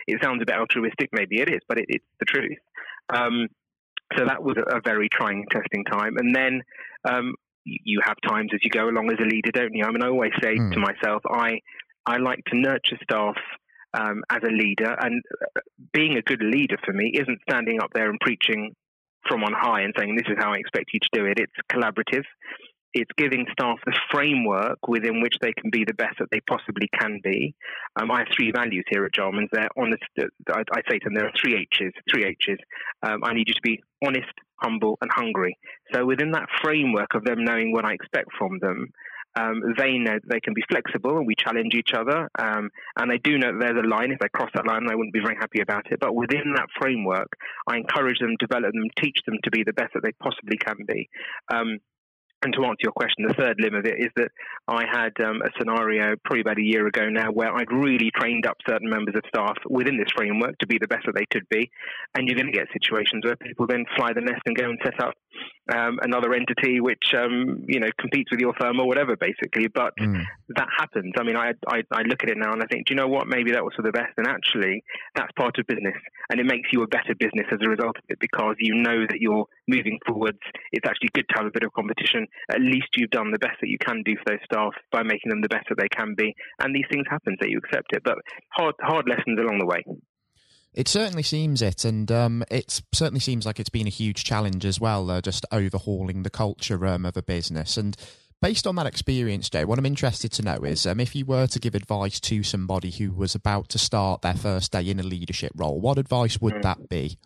It 0.06 0.23
sounds 0.23 0.43
a 0.43 0.47
bit 0.47 0.56
altruistic, 0.56 1.11
maybe 1.12 1.41
it 1.41 1.50
is, 1.50 1.61
but 1.69 1.79
it, 1.79 1.87
it's 1.88 2.05
the 2.21 2.27
truth. 2.27 2.59
Um, 3.12 3.49
so 4.17 4.25
that 4.25 4.43
was 4.43 4.56
a, 4.56 4.81
very 4.85 5.09
trying, 5.09 5.44
testing 5.50 5.85
time. 5.85 6.17
And 6.17 6.35
then 6.35 6.62
um, 7.05 7.35
you 7.65 8.00
have 8.05 8.17
times 8.27 8.50
as 8.55 8.61
you 8.62 8.71
go 8.71 8.88
along 8.88 9.11
as 9.11 9.19
a 9.21 9.29
leader, 9.29 9.50
don't 9.53 9.75
you? 9.75 9.85
I 9.85 9.91
mean, 9.91 10.03
I 10.03 10.09
always 10.09 10.33
say 10.41 10.56
mm. 10.56 10.73
to 10.73 10.79
myself, 10.79 11.23
I 11.29 11.61
I 12.09 12.19
like 12.19 12.44
to 12.53 12.56
nurture 12.56 12.99
staff 13.03 13.35
um, 13.93 14.23
as 14.31 14.38
a 14.47 14.53
leader, 14.53 14.94
and 15.00 15.25
uh, 15.43 15.61
being 15.93 16.17
a 16.17 16.23
good 16.23 16.41
leader 16.41 16.77
for 16.85 16.93
me 16.93 17.11
isn't 17.15 17.41
standing 17.50 17.81
up 17.83 17.91
there 17.94 18.09
and 18.09 18.21
preaching 18.21 18.77
from 19.27 19.43
on 19.43 19.53
high 19.53 19.81
and 19.81 19.93
saying 19.99 20.15
this 20.15 20.29
is 20.29 20.37
how 20.38 20.53
I 20.53 20.59
expect 20.59 20.91
you 20.93 21.00
to 21.00 21.09
do 21.12 21.27
it. 21.27 21.41
It's 21.41 21.53
collaborative 21.69 22.23
it's 22.96 23.10
giving 23.19 23.46
staff 23.52 23.76
the 23.84 23.93
framework 24.10 24.88
within 24.88 25.20
which 25.20 25.37
they 25.43 25.52
can 25.52 25.69
be 25.70 25.84
the 25.84 25.93
best 25.93 26.16
that 26.19 26.28
they 26.32 26.40
possibly 26.40 26.88
can 26.98 27.20
be. 27.22 27.54
Um, 28.00 28.10
I 28.10 28.20
have 28.20 28.28
three 28.34 28.50
values 28.52 28.84
here 28.88 29.04
at 29.04 29.12
Jarmans. 29.12 29.48
They're 29.52 29.69
honest. 29.76 30.02
I, 30.19 30.62
I, 30.72 30.81
say 30.88 30.98
to 30.98 31.04
them, 31.04 31.14
there 31.14 31.26
are 31.26 31.32
three 31.38 31.56
H's. 31.56 31.93
Three 32.10 32.25
H's. 32.25 32.58
Um, 33.02 33.22
I 33.22 33.34
need 33.34 33.48
you 33.48 33.54
to 33.54 33.60
be 33.62 33.82
honest, 34.02 34.32
humble, 34.62 34.96
and 35.02 35.10
hungry. 35.12 35.58
So 35.93 36.06
within 36.06 36.31
that 36.32 36.48
framework 36.62 37.14
of 37.14 37.25
them 37.25 37.44
knowing 37.44 37.72
what 37.72 37.84
I 37.84 37.93
expect 37.93 38.31
from 38.38 38.58
them, 38.60 38.88
um, 39.38 39.60
they 39.76 39.99
know 39.99 40.19
they 40.26 40.40
can 40.40 40.54
be 40.54 40.64
flexible 40.66 41.19
and 41.19 41.26
we 41.26 41.34
challenge 41.34 41.75
each 41.75 41.92
other. 41.92 42.31
Um, 42.38 42.70
and 42.96 43.10
they 43.10 43.19
do 43.19 43.37
know 43.37 43.52
that 43.52 43.60
there's 43.60 43.84
a 43.84 43.87
line. 43.87 44.10
If 44.10 44.20
they 44.20 44.31
cross 44.32 44.50
that 44.54 44.66
line, 44.66 44.87
they 44.88 44.94
wouldn't 44.94 45.12
be 45.12 45.20
very 45.20 45.37
happy 45.37 45.60
about 45.60 45.92
it. 45.92 46.00
But 46.00 46.14
within 46.14 46.54
that 46.56 46.69
framework, 46.81 47.28
I 47.66 47.76
encourage 47.76 48.20
them, 48.20 48.37
develop 48.38 48.72
them, 48.72 48.88
teach 48.99 49.19
them 49.26 49.37
to 49.44 49.50
be 49.50 49.64
the 49.64 49.75
best 49.75 49.92
that 49.92 50.02
they 50.02 50.12
possibly 50.12 50.56
can 50.56 50.78
be. 50.88 51.10
Um, 51.52 51.78
and 52.46 52.54
to 52.54 52.64
answer 52.64 52.87
your 52.87 52.93
question, 52.93 53.26
the 53.26 53.34
third 53.34 53.58
limb 53.58 53.75
of 53.75 53.84
it 53.84 53.98
is 53.98 54.10
that 54.14 54.31
I 54.69 54.84
had 54.87 55.12
um, 55.20 55.43
a 55.43 55.50
scenario 55.58 56.14
probably 56.25 56.43
about 56.43 56.58
a 56.58 56.62
year 56.62 56.87
ago 56.87 57.08
now 57.08 57.32
where 57.32 57.52
I'd 57.52 57.72
really 57.72 58.12
trained 58.14 58.46
up 58.46 58.56
certain 58.69 58.88
members 58.88 59.16
of 59.16 59.22
staff 59.26 59.56
within 59.69 59.98
this 59.98 60.06
framework 60.16 60.56
to 60.58 60.66
be 60.66 60.78
the 60.78 60.87
best 60.87 61.06
that 61.06 61.16
they 61.16 61.26
could 61.26 61.48
be. 61.48 61.69
And 62.14 62.28
you're 62.28 62.37
going 62.37 62.46
to 62.46 62.56
get 62.56 62.69
situations 62.72 63.25
where 63.25 63.34
people 63.34 63.66
then 63.66 63.84
fly 63.96 64.12
the 64.12 64.20
nest 64.20 64.43
and 64.46 64.56
go 64.56 64.70
and 64.70 64.78
set 64.84 65.00
up 65.00 65.14
um, 65.73 65.99
another 66.03 66.33
entity 66.33 66.81
which 66.81 67.15
um, 67.17 67.65
you 67.67 67.81
know 67.81 67.88
competes 67.99 68.31
with 68.31 68.41
your 68.41 68.55
firm 68.59 68.81
or 68.81 68.87
whatever, 68.87 69.17
basically. 69.17 69.69
But 69.69 69.93
mm. 69.99 70.23
that 70.50 70.69
happens. 70.79 71.12
I 71.19 71.23
mean, 71.25 71.37
I, 71.37 71.53
I, 71.67 71.83
I 71.91 72.03
look 72.03 72.23
at 72.23 72.31
it 72.31 72.38
now 72.38 72.53
and 72.53 72.62
I 72.62 72.67
think, 72.67 72.87
do 72.87 72.94
you 72.94 73.00
know 73.00 73.09
what? 73.09 73.27
Maybe 73.27 73.53
that 73.53 73.65
was 73.65 73.75
for 73.75 73.83
the 73.83 73.93
best. 73.93 74.15
And 74.17 74.27
actually, 74.27 74.83
that's 75.15 75.33
part 75.33 75.59
of 75.59 75.67
business, 75.67 75.97
and 76.31 76.41
it 76.41 76.47
makes 76.47 76.71
you 76.73 76.83
a 76.83 76.88
better 76.88 77.15
business 77.19 77.47
as 77.50 77.59
a 77.62 77.69
result 77.69 77.97
of 77.97 78.05
it 78.09 78.19
because 78.21 78.55
you 78.59 78.75
know 78.75 79.06
that 79.09 79.21
you're 79.21 79.47
moving 79.69 79.99
forwards. 80.06 80.38
It's 80.73 80.87
actually 80.88 81.11
good 81.15 81.27
to 81.31 81.35
have 81.38 81.47
a 81.47 81.55
bit 81.55 81.65
of 81.65 81.73
competition. 81.73 82.27
At 82.50 82.61
least 82.61 82.88
you've 82.97 83.11
done 83.11 83.33
the 83.33 83.38
best 83.38 83.59
that 83.61 83.69
you 83.69 83.79
can 83.79 84.03
do 84.05 84.15
for 84.17 84.33
those 84.33 84.44
staff 84.44 84.73
by 84.93 85.03
making 85.03 85.31
them 85.31 85.43
the 85.43 85.49
best 85.49 85.67
that 85.69 85.79
they 85.79 85.88
can 85.88 86.15
be. 86.17 86.35
And 86.61 86.75
these 86.75 86.87
things 86.91 87.06
happen, 87.11 87.37
so 87.41 87.47
you 87.47 87.59
accept 87.59 87.93
it. 87.93 88.03
But 88.05 88.19
hard 88.50 88.75
hard 88.81 89.06
lessons 89.09 89.38
along 89.38 89.59
the 89.59 89.67
way. 89.67 89.83
It 90.76 90.88
certainly 90.88 91.23
seems 91.23 91.62
it, 91.62 91.87
and 91.87 92.12
um, 92.12 92.44
it 92.50 92.82
certainly 92.93 93.20
seems 93.20 93.46
like 93.46 93.58
it's 93.58 93.70
been 93.70 93.87
a 93.87 93.90
huge 93.90 94.25
challenge 94.25 94.67
as 94.67 94.78
well, 94.78 95.11
uh, 95.11 95.23
just 95.23 95.46
overhauling 95.50 96.23
the 96.23 96.31
culture 96.31 96.87
um, 96.87 97.06
of 97.06 97.17
a 97.17 97.23
business. 97.23 97.78
And 97.78 97.96
based 98.43 98.67
on 98.67 98.76
that 98.76 98.84
experience, 98.84 99.49
Joe, 99.49 99.64
what 99.64 99.78
I'm 99.78 99.87
interested 99.87 100.32
to 100.32 100.43
know 100.43 100.58
is 100.64 100.87
um, 100.87 101.00
if 101.00 101.17
you 101.17 101.25
were 101.25 101.46
to 101.46 101.58
give 101.58 101.75
advice 101.75 102.20
to 102.20 102.43
somebody 102.43 102.90
who 102.90 103.11
was 103.12 103.34
about 103.34 103.70
to 103.70 103.78
start 103.78 104.20
their 104.20 104.34
first 104.34 104.70
day 104.70 104.87
in 104.87 105.00
a 105.00 105.02
leadership 105.02 105.52
role, 105.56 105.81
what 105.81 105.96
advice 105.96 106.43
would 106.43 106.55
mm. 106.55 106.62
that 106.62 106.90
be? 106.90 107.17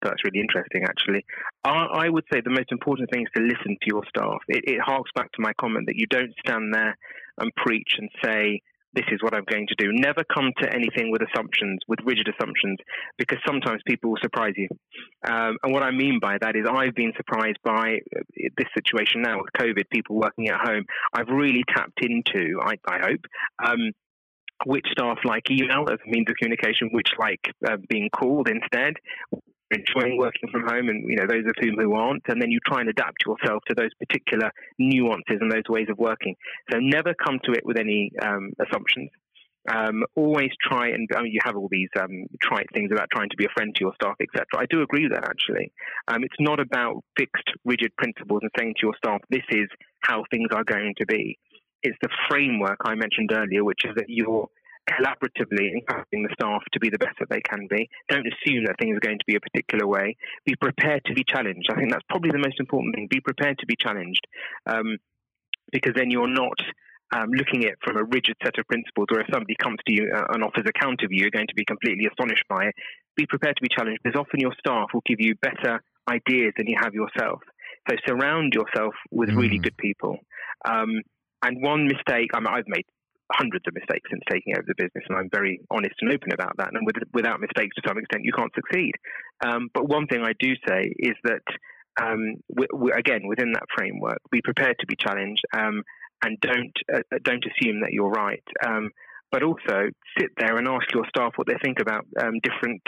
That's 0.00 0.24
really 0.24 0.40
interesting, 0.40 0.84
actually. 0.84 1.26
I, 1.64 2.06
I, 2.06 2.08
would 2.08 2.24
say 2.32 2.40
the 2.40 2.50
most 2.50 2.72
important 2.72 3.10
thing 3.10 3.22
is 3.22 3.28
to 3.36 3.42
listen 3.42 3.76
to 3.80 3.86
your 3.86 4.04
staff. 4.08 4.38
It, 4.48 4.64
it 4.64 4.80
harks 4.80 5.10
back 5.14 5.32
to 5.32 5.42
my 5.42 5.52
comment 5.60 5.86
that 5.86 5.96
you 5.96 6.06
don't 6.06 6.32
stand 6.46 6.72
there 6.72 6.96
and 7.36 7.54
preach 7.56 7.96
and 7.98 8.08
say, 8.24 8.62
this 8.94 9.04
is 9.12 9.22
what 9.22 9.34
I'm 9.34 9.44
going 9.50 9.66
to 9.66 9.74
do. 9.76 9.92
Never 9.92 10.24
come 10.24 10.52
to 10.62 10.72
anything 10.72 11.10
with 11.10 11.22
assumptions, 11.22 11.80
with 11.88 11.98
rigid 12.04 12.28
assumptions, 12.28 12.78
because 13.18 13.38
sometimes 13.46 13.82
people 13.86 14.10
will 14.10 14.18
surprise 14.22 14.54
you. 14.56 14.68
Um, 15.28 15.56
and 15.62 15.72
what 15.72 15.82
I 15.82 15.90
mean 15.90 16.18
by 16.20 16.38
that 16.40 16.56
is 16.56 16.64
I've 16.68 16.94
been 16.94 17.12
surprised 17.16 17.58
by 17.64 17.98
uh, 18.16 18.20
this 18.56 18.68
situation 18.74 19.22
now 19.22 19.38
with 19.38 19.50
COVID, 19.58 19.84
people 19.90 20.16
working 20.16 20.48
at 20.48 20.60
home. 20.60 20.84
I've 21.12 21.28
really 21.28 21.64
tapped 21.68 22.00
into, 22.02 22.60
I, 22.62 22.74
I 22.88 22.98
hope, 22.98 23.24
um, 23.64 23.92
which 24.64 24.86
staff 24.90 25.18
like 25.24 25.50
email 25.50 25.84
as 25.90 25.98
a 26.04 26.10
means 26.10 26.26
of 26.28 26.36
communication, 26.36 26.90
which 26.92 27.10
like 27.18 27.40
uh, 27.68 27.76
being 27.88 28.08
called 28.10 28.48
instead, 28.48 28.94
enjoying 29.70 30.16
working 30.16 30.48
from 30.50 30.62
home 30.66 30.88
and 30.88 31.08
you 31.08 31.16
know 31.16 31.26
those 31.28 31.44
of 31.44 31.54
whom 31.60 31.76
who 31.76 31.94
aren't 31.94 32.22
and 32.28 32.40
then 32.40 32.50
you 32.50 32.58
try 32.66 32.80
and 32.80 32.88
adapt 32.88 33.24
yourself 33.26 33.62
to 33.68 33.74
those 33.74 33.90
particular 33.98 34.50
nuances 34.78 35.38
and 35.40 35.52
those 35.52 35.68
ways 35.68 35.86
of 35.90 35.98
working 35.98 36.34
so 36.70 36.78
never 36.78 37.14
come 37.14 37.38
to 37.44 37.52
it 37.52 37.64
with 37.64 37.78
any 37.78 38.10
um, 38.22 38.50
assumptions 38.66 39.10
um, 39.70 40.04
always 40.14 40.50
try 40.62 40.88
and 40.88 41.08
I 41.14 41.22
mean, 41.22 41.32
you 41.32 41.40
have 41.44 41.56
all 41.56 41.68
these 41.70 41.88
um, 42.00 42.26
trite 42.42 42.66
things 42.72 42.90
about 42.92 43.08
trying 43.12 43.28
to 43.30 43.36
be 43.36 43.44
a 43.44 43.52
friend 43.54 43.74
to 43.74 43.80
your 43.84 43.92
staff, 43.94 44.16
etc. 44.20 44.46
I 44.56 44.66
do 44.70 44.82
agree 44.82 45.04
with 45.04 45.12
that 45.12 45.28
actually. 45.28 45.72
Um, 46.06 46.24
it's 46.24 46.40
not 46.40 46.60
about 46.60 47.04
fixed, 47.18 47.50
rigid 47.64 47.94
principles 47.96 48.40
and 48.42 48.50
saying 48.58 48.74
to 48.78 48.86
your 48.86 48.94
staff, 48.96 49.20
"This 49.30 49.44
is 49.50 49.68
how 50.00 50.24
things 50.30 50.48
are 50.52 50.64
going 50.64 50.94
to 50.98 51.06
be." 51.06 51.38
It's 51.82 51.98
the 52.02 52.08
framework 52.30 52.78
I 52.84 52.94
mentioned 52.94 53.30
earlier, 53.32 53.64
which 53.64 53.84
is 53.84 53.94
that 53.96 54.06
you're 54.08 54.48
collaboratively 54.88 55.72
encouraging 55.72 56.22
the 56.24 56.32
staff 56.32 56.62
to 56.72 56.80
be 56.80 56.88
the 56.90 56.98
best 56.98 57.16
that 57.20 57.28
they 57.28 57.40
can 57.40 57.66
be. 57.68 57.88
Don't 58.08 58.26
assume 58.26 58.64
that 58.64 58.76
things 58.80 58.96
are 58.96 59.06
going 59.06 59.18
to 59.18 59.24
be 59.26 59.36
a 59.36 59.40
particular 59.40 59.86
way. 59.86 60.16
Be 60.44 60.56
prepared 60.56 61.04
to 61.06 61.14
be 61.14 61.24
challenged. 61.24 61.68
I 61.70 61.76
think 61.76 61.92
that's 61.92 62.06
probably 62.08 62.30
the 62.30 62.38
most 62.38 62.58
important 62.60 62.94
thing. 62.94 63.08
Be 63.10 63.20
prepared 63.20 63.58
to 63.58 63.66
be 63.66 63.76
challenged 63.76 64.26
um, 64.66 64.96
because 65.72 65.92
then 65.94 66.10
you're 66.10 66.32
not 66.32 66.58
um, 67.14 67.30
looking 67.30 67.64
at 67.64 67.72
it 67.72 67.78
from 67.82 67.96
a 67.96 68.04
rigid 68.04 68.36
set 68.42 68.58
of 68.58 68.66
principles, 68.66 69.08
or 69.10 69.20
if 69.20 69.26
somebody 69.32 69.56
comes 69.56 69.78
to 69.86 69.92
you 69.92 70.12
uh, 70.14 70.32
and 70.32 70.44
offers 70.44 70.64
a 70.68 70.72
counter 70.72 71.08
view, 71.08 71.22
you're 71.22 71.30
going 71.30 71.46
to 71.48 71.54
be 71.54 71.64
completely 71.64 72.06
astonished 72.06 72.44
by 72.48 72.66
it. 72.66 72.74
Be 73.16 73.26
prepared 73.26 73.56
to 73.56 73.62
be 73.62 73.68
challenged 73.68 74.00
because 74.02 74.18
often 74.18 74.40
your 74.40 74.52
staff 74.58 74.88
will 74.92 75.02
give 75.06 75.20
you 75.20 75.34
better 75.40 75.80
ideas 76.10 76.52
than 76.56 76.66
you 76.66 76.76
have 76.80 76.94
yourself. 76.94 77.40
So 77.88 77.96
surround 78.06 78.54
yourself 78.54 78.94
with 79.10 79.30
mm. 79.30 79.36
really 79.36 79.58
good 79.58 79.76
people. 79.76 80.18
Um, 80.68 81.02
and 81.42 81.62
one 81.62 81.86
mistake, 81.86 82.30
I 82.34 82.40
mean, 82.40 82.48
I've 82.48 82.68
made 82.68 82.84
hundreds 83.32 83.64
of 83.68 83.74
mistakes 83.74 84.08
since 84.10 84.22
taking 84.30 84.54
over 84.56 84.64
the 84.66 84.74
business, 84.74 85.04
and 85.08 85.18
I'm 85.18 85.28
very 85.30 85.60
honest 85.70 85.94
and 86.00 86.12
open 86.12 86.32
about 86.32 86.56
that. 86.56 86.70
And 86.72 86.86
with, 86.86 86.96
without 87.12 87.40
mistakes, 87.40 87.76
to 87.76 87.82
some 87.86 87.98
extent, 87.98 88.24
you 88.24 88.32
can't 88.32 88.52
succeed. 88.54 88.92
Um, 89.44 89.68
but 89.74 89.88
one 89.88 90.06
thing 90.06 90.22
I 90.22 90.32
do 90.38 90.54
say 90.66 90.92
is 90.98 91.14
that, 91.24 91.42
um, 92.00 92.36
we, 92.48 92.66
we, 92.74 92.92
again, 92.92 93.26
within 93.26 93.52
that 93.52 93.64
framework, 93.76 94.18
be 94.30 94.40
prepared 94.42 94.76
to 94.80 94.86
be 94.86 94.96
challenged, 94.96 95.42
um, 95.52 95.82
and 96.24 96.38
don't 96.40 96.72
uh, 96.92 97.00
don't 97.22 97.44
assume 97.44 97.80
that 97.82 97.92
you're 97.92 98.10
right. 98.10 98.42
Um, 98.66 98.90
but 99.30 99.42
also 99.42 99.90
sit 100.18 100.30
there 100.38 100.56
and 100.56 100.66
ask 100.66 100.90
your 100.94 101.04
staff 101.08 101.32
what 101.36 101.46
they 101.46 101.58
think 101.62 101.80
about 101.80 102.06
um, 102.20 102.40
different. 102.42 102.82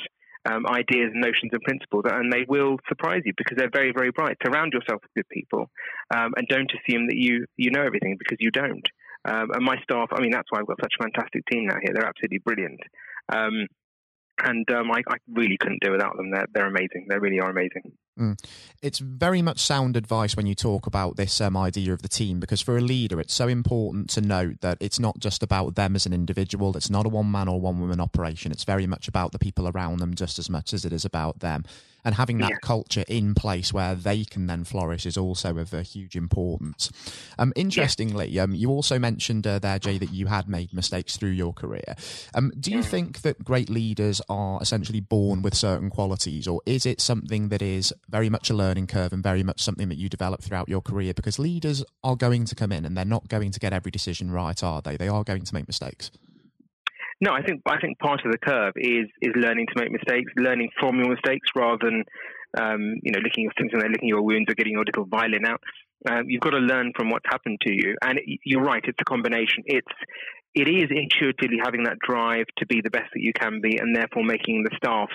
Um, 0.51 0.65
ideas, 0.67 1.11
notions, 1.13 1.53
and 1.53 1.61
principles, 1.61 2.05
and 2.11 2.33
they 2.33 2.47
will 2.49 2.79
surprise 2.89 3.21
you 3.27 3.35
because 3.37 3.59
they're 3.59 3.69
very, 3.71 3.93
very 3.93 4.11
bright. 4.11 4.39
Surround 4.43 4.73
yourself 4.73 5.03
with 5.03 5.13
good 5.15 5.29
people, 5.29 5.71
and 6.11 6.49
don't 6.49 6.73
assume 6.73 7.09
that 7.09 7.17
you 7.17 7.45
you 7.59 7.71
know 7.71 7.83
everything 7.83 8.17
because 8.19 8.39
you 8.41 8.51
don't. 8.51 8.89
Um, 9.25 9.51
and 9.53 9.65
my 9.65 9.77
staff, 9.83 10.09
I 10.13 10.21
mean, 10.21 10.31
that's 10.31 10.49
why 10.51 10.61
I've 10.61 10.67
got 10.67 10.79
such 10.81 10.95
a 10.99 11.03
fantastic 11.03 11.43
team 11.51 11.67
now 11.67 11.77
here. 11.83 11.93
They're 11.95 12.09
absolutely 12.09 12.39
brilliant. 12.39 12.81
Um, 13.33 13.67
and 14.43 14.71
um, 14.71 14.91
I, 14.91 15.01
I, 15.09 15.17
really 15.31 15.57
couldn't 15.59 15.83
do 15.83 15.93
without 15.93 16.17
them. 16.17 16.31
They're, 16.31 16.47
they're 16.53 16.67
amazing. 16.67 17.07
They 17.09 17.19
really 17.19 17.41
are 17.41 17.51
amazing. 17.51 17.93
Mm. 18.19 18.39
It's 18.83 18.99
very 18.99 19.43
much 19.43 19.59
sound 19.59 19.97
advice 19.97 20.37
when 20.37 20.47
you 20.47 20.55
talk 20.55 20.87
about 20.87 21.17
this 21.17 21.41
um, 21.41 21.57
idea 21.57 21.93
of 21.93 22.03
the 22.03 22.09
team, 22.09 22.41
because 22.41 22.61
for 22.61 22.77
a 22.77 22.81
leader, 22.81 23.21
it's 23.21 23.35
so 23.35 23.49
important 23.49 24.11
to 24.11 24.21
note 24.21 24.61
that 24.61 24.79
it's 24.81 24.99
not 24.99 25.19
just 25.19 25.43
about 25.43 25.75
them 25.75 25.95
as 25.95 26.07
an 26.07 26.13
individual. 26.13 26.77
It's 26.77 26.91
not 26.91 27.07
a 27.07 27.09
one 27.09 27.31
man 27.31 27.49
or 27.49 27.61
one 27.61 27.81
woman 27.81 28.01
operation. 28.01 28.53
It's 28.53 28.65
very 28.65 28.87
much 28.87 29.09
about 29.09 29.33
the 29.33 29.39
people 29.39 29.69
around 29.69 29.99
them 29.99 30.15
just 30.15 30.39
as 30.39 30.49
much 30.49 30.73
as 30.73 30.85
it 30.85 30.93
is 30.93 31.05
about 31.05 31.41
them. 31.41 31.65
And 32.05 32.15
having 32.15 32.39
that 32.39 32.51
yeah. 32.51 32.57
culture 32.63 33.05
in 33.09 33.35
place 33.35 33.73
where 33.73 33.95
they 33.95 34.25
can 34.25 34.47
then 34.47 34.65
flourish 34.65 35.07
is 35.07 35.17
also 35.17 35.57
of 35.59 35.73
a 35.73 35.83
huge 35.83 36.17
importance. 36.17 36.91
Um, 37.39 37.53
interestingly, 37.57 38.29
yeah. 38.29 38.43
um, 38.43 38.55
you 38.55 38.71
also 38.71 38.99
mentioned 38.99 39.47
uh, 39.47 39.59
there, 39.59 39.79
Jay, 39.79 39.99
that 39.99 40.13
you 40.13 40.27
had 40.27 40.49
made 40.49 40.73
mistakes 40.73 41.17
through 41.17 41.31
your 41.31 41.53
career. 41.53 41.97
Um, 42.35 42.53
do 42.59 42.71
you 42.71 42.83
think 42.83 43.23
that 43.23 43.45
great 43.45 43.71
leaders 43.71 44.21
are 44.29 44.59
essentially 44.61 45.01
born 45.01 45.43
with 45.43 45.55
certain 45.55 45.91
qualities, 45.91 46.47
or 46.47 46.61
is 46.67 46.87
it 46.87 47.01
something 47.01 47.49
that 47.49 47.63
is 47.63 47.93
very 48.09 48.29
much 48.29 48.51
a 48.51 48.55
learning 48.55 48.87
curve 48.87 49.13
and 49.13 49.23
very 49.23 49.43
much 49.43 49.61
something 49.61 49.89
that 49.89 49.99
you 49.99 50.09
develop 50.09 50.43
throughout 50.43 50.69
your 50.69 50.81
career? 50.81 51.15
Because 51.15 51.39
leaders 51.39 51.85
are 52.03 52.17
going 52.17 52.45
to 52.47 52.55
come 52.55 52.73
in 52.73 52.85
and 52.85 52.97
they're 52.97 53.05
not 53.05 53.29
going 53.29 53.51
to 53.51 53.61
get 53.61 53.73
every 53.73 53.91
decision 53.91 54.31
right, 54.31 54.63
are 54.63 54.83
they? 54.83 54.97
They 54.97 55.09
are 55.09 55.25
going 55.25 55.43
to 55.43 55.55
make 55.55 55.67
mistakes. 55.67 56.11
No, 57.21 57.33
I 57.33 57.43
think 57.43 57.61
I 57.67 57.79
think 57.79 57.99
part 57.99 58.25
of 58.25 58.33
the 58.33 58.39
curve 58.39 58.73
is 58.77 59.07
is 59.21 59.33
learning 59.37 59.67
to 59.67 59.81
make 59.81 59.93
mistakes, 59.93 60.33
learning 60.37 60.71
from 60.81 60.97
your 60.97 61.11
mistakes 61.11 61.51
rather 61.55 61.79
than 61.83 62.05
um, 62.59 62.95
you 63.03 63.13
know 63.13 63.21
licking 63.23 63.45
your 63.45 63.53
things 63.59 63.73
and 63.73 63.83
licking 63.83 64.09
your 64.09 64.23
wounds 64.23 64.51
or 64.51 64.55
getting 64.55 64.73
your 64.73 64.85
little 64.85 65.05
violin 65.05 65.45
out. 65.45 65.61
Um, 66.09 66.25
you've 66.29 66.41
got 66.41 66.51
to 66.51 66.59
learn 66.59 66.93
from 66.97 67.11
what's 67.11 67.27
happened 67.29 67.59
to 67.67 67.73
you, 67.73 67.95
and 68.03 68.19
it, 68.19 68.41
you're 68.45 68.63
right. 68.63 68.83
It's 68.87 68.99
a 69.01 69.05
combination. 69.05 69.65
It's 69.67 69.95
it 70.55 70.67
is 70.67 70.89
intuitively 70.91 71.59
having 71.63 71.85
that 71.85 71.99
drive 71.99 72.47
to 72.59 72.67
be 72.67 72.81
the 72.83 72.91
best 72.91 73.11
that 73.13 73.21
you 73.21 73.33
can 73.39 73.61
be, 73.61 73.77
and 73.77 73.95
therefore 73.95 74.25
making 74.25 74.65
the 74.65 74.75
staff 74.77 75.11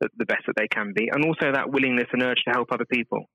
the, 0.00 0.08
the 0.18 0.26
best 0.26 0.42
that 0.46 0.56
they 0.56 0.66
can 0.68 0.92
be, 0.94 1.08
and 1.12 1.24
also 1.24 1.52
that 1.52 1.70
willingness 1.70 2.08
and 2.12 2.22
urge 2.22 2.42
to 2.46 2.52
help 2.52 2.72
other 2.72 2.86
people. 2.90 3.30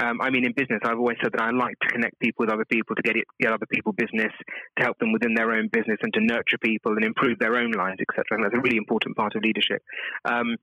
Um, 0.00 0.20
I 0.20 0.30
mean, 0.30 0.44
in 0.44 0.52
business, 0.52 0.80
I've 0.84 0.98
always 0.98 1.16
said 1.22 1.32
that 1.32 1.42
I 1.42 1.50
like 1.50 1.78
to 1.80 1.88
connect 1.88 2.18
people 2.18 2.44
with 2.44 2.52
other 2.52 2.64
people 2.64 2.96
to 2.96 3.02
get 3.02 3.16
it, 3.16 3.24
get 3.40 3.52
other 3.52 3.66
people 3.66 3.92
business, 3.92 4.32
to 4.78 4.84
help 4.84 4.98
them 4.98 5.12
within 5.12 5.34
their 5.34 5.52
own 5.52 5.68
business, 5.72 5.98
and 6.02 6.12
to 6.14 6.20
nurture 6.20 6.58
people 6.58 6.92
and 6.92 7.04
improve 7.04 7.38
their 7.38 7.56
own 7.56 7.70
lives, 7.72 8.00
etc. 8.00 8.24
And 8.30 8.44
that's 8.44 8.56
a 8.56 8.60
really 8.60 8.76
important 8.76 9.16
part 9.16 9.34
of 9.36 9.42
leadership. 9.42 9.82
Um, 10.24 10.56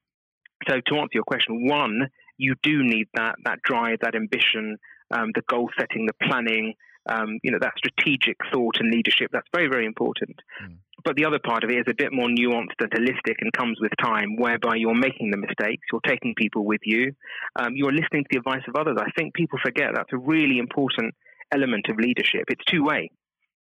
so, 0.67 0.79
to 0.79 0.95
answer 0.97 1.13
your 1.13 1.23
question, 1.23 1.67
one, 1.67 2.09
you 2.37 2.55
do 2.61 2.83
need 2.83 3.07
that 3.13 3.35
that 3.45 3.61
drive, 3.63 3.99
that 4.01 4.15
ambition, 4.15 4.77
um, 5.11 5.31
the 5.33 5.43
goal 5.47 5.69
setting, 5.79 6.07
the 6.07 6.27
planning, 6.27 6.73
um, 7.09 7.39
you 7.43 7.51
know, 7.51 7.59
that 7.61 7.73
strategic 7.77 8.37
thought 8.51 8.77
and 8.79 8.91
leadership. 8.91 9.29
That's 9.31 9.47
very, 9.53 9.67
very 9.67 9.85
important. 9.85 10.35
Mm. 10.63 10.77
But 11.03 11.15
the 11.15 11.25
other 11.25 11.39
part 11.39 11.63
of 11.63 11.69
it 11.69 11.77
is 11.77 11.85
a 11.89 11.95
bit 11.95 12.13
more 12.13 12.27
nuanced 12.27 12.79
and 12.79 12.91
holistic 12.91 13.35
and 13.39 13.51
comes 13.53 13.79
with 13.81 13.91
time, 14.01 14.35
whereby 14.35 14.75
you're 14.75 14.93
making 14.95 15.31
the 15.31 15.37
mistakes, 15.37 15.83
you're 15.91 16.01
taking 16.05 16.35
people 16.35 16.65
with 16.65 16.81
you, 16.83 17.13
um, 17.55 17.75
you're 17.75 17.91
listening 17.91 18.23
to 18.23 18.29
the 18.31 18.37
advice 18.37 18.63
of 18.67 18.75
others. 18.75 18.97
I 18.99 19.09
think 19.17 19.33
people 19.33 19.59
forget 19.63 19.91
that's 19.93 20.13
a 20.13 20.17
really 20.17 20.57
important 20.59 21.15
element 21.51 21.87
of 21.89 21.97
leadership. 21.97 22.45
It's 22.49 22.63
two 22.65 22.83
way. 22.83 23.11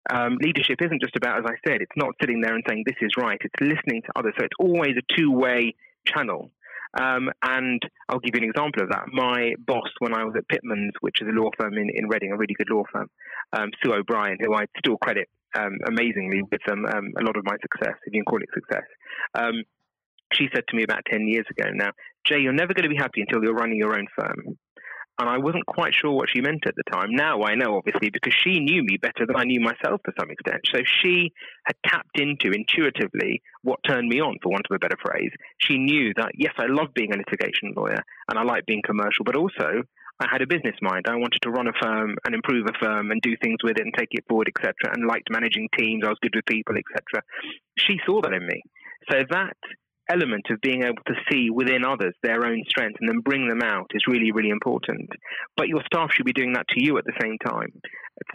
Um, 0.10 0.38
leadership 0.42 0.82
isn't 0.82 1.02
just 1.02 1.16
about, 1.16 1.40
as 1.40 1.46
I 1.46 1.56
said, 1.68 1.82
it's 1.82 1.96
not 1.96 2.16
sitting 2.22 2.42
there 2.42 2.56
and 2.56 2.64
saying 2.68 2.84
this 2.86 2.96
is 3.02 3.12
right. 3.18 3.40
It's 3.44 3.62
listening 3.62 4.02
to 4.04 4.12
others. 4.16 4.34
So 4.38 4.46
it's 4.46 4.58
always 4.60 4.96
a 4.98 5.16
two 5.16 5.32
way 5.32 5.76
channel. 6.06 6.52
Um, 7.00 7.30
and 7.44 7.82
I'll 8.08 8.20
give 8.20 8.36
you 8.36 8.44
an 8.44 8.50
example 8.50 8.84
of 8.84 8.90
that. 8.90 9.06
My 9.12 9.54
boss, 9.60 9.90
when 10.00 10.14
I 10.14 10.24
was 10.24 10.34
at 10.38 10.48
Pitmans, 10.48 10.92
which 11.02 11.22
is 11.22 11.28
a 11.28 11.32
law 11.32 11.50
firm 11.58 11.78
in, 11.78 11.90
in 11.94 12.08
Reading, 12.08 12.32
a 12.32 12.38
really 12.38 12.56
good 12.56 12.70
law 12.70 12.84
firm, 12.92 13.10
um, 13.54 13.70
Sue 13.84 13.94
O'Brien, 13.94 14.38
who 14.40 14.56
I 14.56 14.66
still 14.80 14.98
credit 14.98 15.30
um, 15.56 15.78
amazingly 15.88 16.42
with 16.44 16.62
um, 16.72 16.86
um, 16.86 17.14
a 17.20 17.24
lot 17.24 17.38
of 17.38 17.44
my 17.46 17.58
success, 17.62 17.96
if 18.06 18.14
you 18.14 18.24
can 18.24 18.26
call 18.26 18.42
it 18.42 18.50
success. 18.54 18.86
Um, 19.36 19.64
she 20.34 20.48
said 20.54 20.64
to 20.68 20.76
me 20.76 20.84
about 20.84 21.06
10 21.10 21.28
years 21.28 21.46
ago 21.50 21.70
now, 21.74 21.92
Jay, 22.26 22.40
you're 22.40 22.54
never 22.54 22.74
going 22.74 22.84
to 22.84 22.90
be 22.90 22.98
happy 22.98 23.22
until 23.22 23.44
you're 23.44 23.56
running 23.56 23.78
your 23.78 23.98
own 23.98 24.08
firm. 24.16 24.58
And 25.20 25.30
I 25.30 25.38
wasn't 25.38 25.66
quite 25.66 25.94
sure 25.94 26.12
what 26.12 26.30
she 26.34 26.40
meant 26.40 26.66
at 26.66 26.76
the 26.76 26.84
time. 26.92 27.10
Now 27.12 27.44
I 27.44 27.56
know, 27.56 27.76
obviously, 27.76 28.10
because 28.10 28.34
she 28.34 28.60
knew 28.60 28.84
me 28.84 28.96
better 28.96 29.26
than 29.28 29.36
I 29.36 29.44
knew 29.44 29.60
myself 29.60 30.02
to 30.06 30.14
some 30.18 30.32
extent. 30.32 30.62
So 30.74 30.80
she 31.02 31.34
had 31.66 31.76
tapped 31.86 32.18
into 32.18 32.52
intuitively 32.52 33.42
what 33.62 33.80
turned 33.86 34.08
me 34.08 34.22
on, 34.22 34.38
for 34.42 34.50
want 34.50 34.66
of 34.70 34.76
a 34.76 34.80
better 34.80 34.98
phrase. 35.04 35.32
She 35.60 35.78
knew 35.78 36.14
that, 36.16 36.32
yes, 36.36 36.54
I 36.58 36.68
love 36.68 36.94
being 36.94 37.14
a 37.14 37.18
litigation 37.18 37.74
lawyer 37.76 38.02
and 38.30 38.40
I 38.40 38.44
like 38.44 38.66
being 38.66 38.82
commercial, 38.82 39.26
but 39.26 39.36
also 39.36 39.84
I 40.22 40.28
had 40.32 40.42
a 40.42 40.48
business 40.48 40.76
mind. 40.82 41.06
I 41.08 41.16
wanted 41.16 41.42
to 41.44 41.52
run 41.52 41.68
a 41.68 41.74
firm 41.82 42.16
and 42.26 42.34
improve 42.34 42.68
a 42.68 42.78
firm 42.80 43.12
and 43.12 43.22
do 43.22 43.36
things 43.44 43.58
with 43.64 43.78
it 43.78 43.84
and 43.84 43.94
take 43.98 44.10
it 44.12 44.26
forward, 44.28 44.48
etc. 44.48 44.74
And 44.94 45.06
liked 45.06 45.30
managing 45.32 45.68
teams. 45.78 46.04
I 46.06 46.10
was 46.10 46.20
good 46.22 46.36
with 46.36 46.46
people, 46.46 46.76
etc. 46.76 47.24
She 47.78 48.00
saw 48.06 48.22
that 48.22 48.34
in 48.34 48.46
me. 48.46 48.62
So 49.10 49.24
that 49.32 49.58
element 50.10 50.46
of 50.50 50.60
being 50.62 50.84
able 50.84 51.04
to 51.08 51.14
see 51.32 51.50
within 51.50 51.86
others 51.86 52.14
their 52.24 52.46
own 52.46 52.64
strengths 52.68 52.98
and 53.00 53.10
then 53.10 53.22
bring 53.22 53.48
them 53.48 53.62
out 53.62 53.88
is 53.94 54.02
really, 54.08 54.32
really 54.32 54.50
important. 54.50 55.10
But 55.56 55.68
your 55.68 55.82
staff 55.86 56.10
should 56.14 56.26
be 56.26 56.34
doing 56.34 56.54
that 56.54 56.68
to 56.70 56.84
you 56.84 56.98
at 56.98 57.06
the 57.06 57.18
same 57.22 57.38
time. 57.46 57.72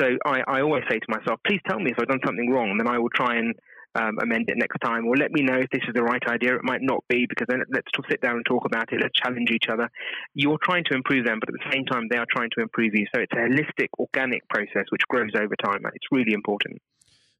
So 0.01 0.07
I, 0.25 0.43
I 0.47 0.61
always 0.63 0.85
say 0.89 0.99
to 0.99 1.07
myself, 1.09 1.41
please 1.47 1.61
tell 1.69 1.79
me 1.79 1.91
if 1.91 1.99
I've 1.99 2.09
done 2.09 2.21
something 2.25 2.51
wrong, 2.51 2.71
and 2.71 2.81
then 2.81 2.89
I 2.89 2.99
will 2.99 3.11
try 3.15 3.37
and 3.37 3.55
um, 3.97 4.19
amend 4.23 4.49
it 4.49 4.57
next 4.57 4.79
time, 4.85 5.07
or 5.07 5.17
let 5.17 5.31
me 5.31 5.43
know 5.43 5.59
if 5.59 5.71
this 5.71 5.83
is 5.87 5.95
the 5.95 6.03
right 6.03 6.23
idea. 6.27 6.57
It 6.57 6.65
might 6.65 6.83
not 6.83 7.05
be, 7.09 7.27
because 7.29 7.47
then 7.49 7.63
let's 7.73 7.87
sit 8.11 8.21
down 8.21 8.37
and 8.37 8.47
talk 8.47 8.65
about 8.65 8.93
it. 8.93 9.01
Let's 9.01 9.15
challenge 9.23 9.51
each 9.51 9.69
other. 9.69 9.89
You're 10.35 10.59
trying 10.63 10.85
to 10.91 10.95
improve 10.95 11.27
them, 11.27 11.39
but 11.39 11.49
at 11.49 11.55
the 11.55 11.71
same 11.73 11.85
time, 11.85 12.09
they 12.11 12.17
are 12.17 12.27
trying 12.31 12.51
to 12.57 12.63
improve 12.63 12.95
you. 12.95 13.07
So 13.15 13.21
it's 13.21 13.33
a 13.33 13.47
holistic, 13.47 13.89
organic 13.99 14.49
process 14.49 14.87
which 14.91 15.07
grows 15.09 15.31
over 15.37 15.55
time. 15.63 15.83
It's 15.95 16.11
really 16.11 16.33
important. 16.33 16.81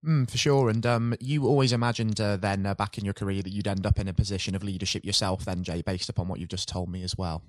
Mm, 0.05 0.31
for 0.31 0.37
sure. 0.37 0.69
And 0.69 0.85
um, 0.85 1.15
you 1.19 1.47
always 1.47 1.73
imagined 1.73 2.21
uh, 2.21 2.37
then 2.37 2.67
uh, 2.67 2.75
back 2.75 2.99
in 2.99 3.05
your 3.05 3.15
career 3.15 3.43
that 3.43 3.51
you'd 3.51 3.67
end 3.67 3.87
up 3.87 3.99
in 3.99 4.09
a 4.09 4.13
position 4.13 4.55
of 4.55 4.63
leadership 4.63 5.05
yourself, 5.05 5.45
then, 5.45 5.65
Jay, 5.65 5.83
based 5.83 6.09
upon 6.09 6.29
what 6.29 6.41
you've 6.41 6.51
just 6.51 6.69
told 6.69 6.91
me 6.91 7.03
as 7.03 7.17
well. 7.17 7.43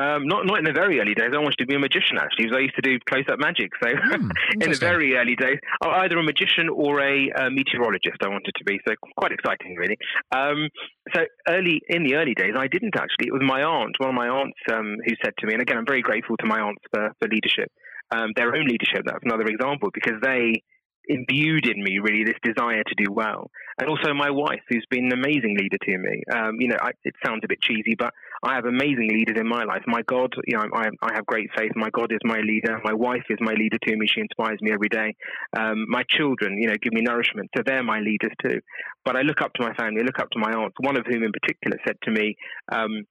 Um, 0.00 0.26
not 0.26 0.46
not 0.46 0.58
in 0.58 0.64
the 0.64 0.72
very 0.72 0.98
early 1.00 1.12
days. 1.12 1.36
I 1.36 1.38
wanted 1.38 1.60
to 1.60 1.66
be 1.66 1.74
a 1.74 1.78
magician 1.78 2.16
actually, 2.16 2.48
because 2.48 2.56
I 2.56 2.60
used 2.64 2.76
to 2.76 2.82
do 2.82 2.98
close 3.06 3.28
up 3.30 3.38
magic. 3.38 3.70
So 3.82 3.92
mm, 3.92 4.30
in 4.62 4.70
the 4.72 4.78
very 4.80 5.14
early 5.16 5.36
days, 5.36 5.58
either 5.84 6.16
a 6.16 6.22
magician 6.22 6.70
or 6.72 7.00
a, 7.00 7.28
a, 7.28 7.50
meteorologist. 7.50 8.16
I 8.24 8.28
wanted 8.28 8.56
to 8.56 8.64
be. 8.64 8.80
So 8.88 8.94
quite 9.18 9.32
exciting, 9.32 9.76
really. 9.76 9.98
Um, 10.34 10.70
so 11.12 11.20
early 11.46 11.82
in 11.88 12.04
the 12.04 12.14
early 12.14 12.32
days, 12.32 12.54
I 12.56 12.68
didn't 12.68 12.96
actually. 12.96 13.28
It 13.28 13.34
was 13.34 13.44
my 13.44 13.62
aunt, 13.62 13.96
one 13.98 14.08
of 14.08 14.16
my 14.16 14.28
aunts, 14.28 14.58
um, 14.72 14.96
who 15.04 15.12
said 15.22 15.34
to 15.38 15.46
me, 15.46 15.52
and 15.52 15.60
again, 15.60 15.76
I'm 15.76 15.86
very 15.86 16.00
grateful 16.00 16.38
to 16.38 16.46
my 16.46 16.60
aunts 16.60 16.82
for, 16.90 17.12
for 17.20 17.28
leadership. 17.28 17.68
Um, 18.10 18.32
their 18.34 18.56
own 18.56 18.64
leadership. 18.64 19.04
That's 19.04 19.24
another 19.24 19.44
example 19.44 19.90
because 19.92 20.20
they 20.22 20.62
imbued 21.08 21.66
in 21.66 21.82
me 21.82 21.98
really 21.98 22.24
this 22.24 22.38
desire 22.42 22.82
to 22.82 22.94
do 22.96 23.12
well. 23.12 23.50
And 23.78 23.88
also 23.88 24.12
my 24.14 24.30
wife, 24.30 24.60
who's 24.68 24.86
been 24.90 25.06
an 25.06 25.12
amazing 25.12 25.56
leader 25.58 25.78
to 25.78 25.98
me. 25.98 26.22
Um, 26.32 26.60
you 26.60 26.68
know, 26.68 26.76
I, 26.80 26.90
it 27.04 27.14
sounds 27.24 27.40
a 27.44 27.48
bit 27.48 27.60
cheesy, 27.60 27.94
but 27.98 28.12
I 28.42 28.54
have 28.54 28.64
amazing 28.64 29.08
leaders 29.08 29.36
in 29.38 29.48
my 29.48 29.64
life. 29.64 29.82
My 29.86 30.02
God, 30.02 30.34
you 30.46 30.56
know, 30.56 30.64
I, 30.74 30.88
I 31.00 31.14
have 31.14 31.26
great 31.26 31.50
faith. 31.56 31.72
My 31.74 31.90
God 31.90 32.12
is 32.12 32.18
my 32.24 32.40
leader. 32.40 32.80
My 32.84 32.92
wife 32.92 33.24
is 33.30 33.38
my 33.40 33.52
leader 33.52 33.78
to 33.78 33.96
me. 33.96 34.06
She 34.06 34.20
inspires 34.20 34.60
me 34.60 34.72
every 34.72 34.88
day. 34.88 35.14
Um, 35.56 35.86
my 35.88 36.02
children, 36.08 36.58
you 36.58 36.68
know, 36.68 36.74
give 36.80 36.92
me 36.92 37.00
nourishment. 37.02 37.50
So 37.56 37.62
they're 37.64 37.82
my 37.82 38.00
leaders 38.00 38.32
too. 38.42 38.60
But 39.04 39.16
I 39.16 39.22
look 39.22 39.40
up 39.40 39.52
to 39.54 39.62
my 39.62 39.74
family. 39.74 40.02
I 40.02 40.04
look 40.04 40.18
up 40.18 40.30
to 40.30 40.38
my 40.38 40.52
aunts. 40.52 40.76
One 40.80 40.96
of 40.96 41.06
whom 41.06 41.22
in 41.22 41.32
particular 41.32 41.78
said 41.86 41.96
to 42.02 42.10
me, 42.10 42.36
um, 42.70 43.04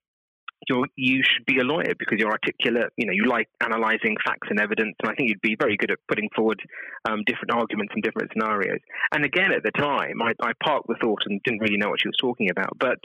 you 0.67 0.85
you 0.95 1.23
should 1.23 1.45
be 1.45 1.59
a 1.59 1.63
lawyer 1.63 1.93
because 1.97 2.19
you're 2.19 2.31
articulate. 2.31 2.91
You 2.97 3.07
know, 3.07 3.13
you 3.13 3.25
like 3.25 3.47
analysing 3.61 4.15
facts 4.25 4.47
and 4.49 4.59
evidence, 4.59 4.95
and 5.01 5.11
I 5.11 5.15
think 5.15 5.29
you'd 5.29 5.41
be 5.41 5.55
very 5.59 5.77
good 5.77 5.91
at 5.91 5.99
putting 6.07 6.29
forward 6.35 6.61
um, 7.09 7.23
different 7.25 7.51
arguments 7.51 7.93
and 7.93 8.03
different 8.03 8.31
scenarios. 8.33 8.79
And 9.13 9.25
again, 9.25 9.51
at 9.51 9.63
the 9.63 9.71
time, 9.71 10.21
I, 10.21 10.33
I, 10.41 10.51
parked 10.63 10.87
the 10.87 10.95
thought 11.01 11.21
and 11.25 11.41
didn't 11.43 11.61
really 11.61 11.77
know 11.77 11.89
what 11.89 12.01
she 12.01 12.07
was 12.07 12.17
talking 12.19 12.49
about, 12.49 12.77
but 12.79 12.99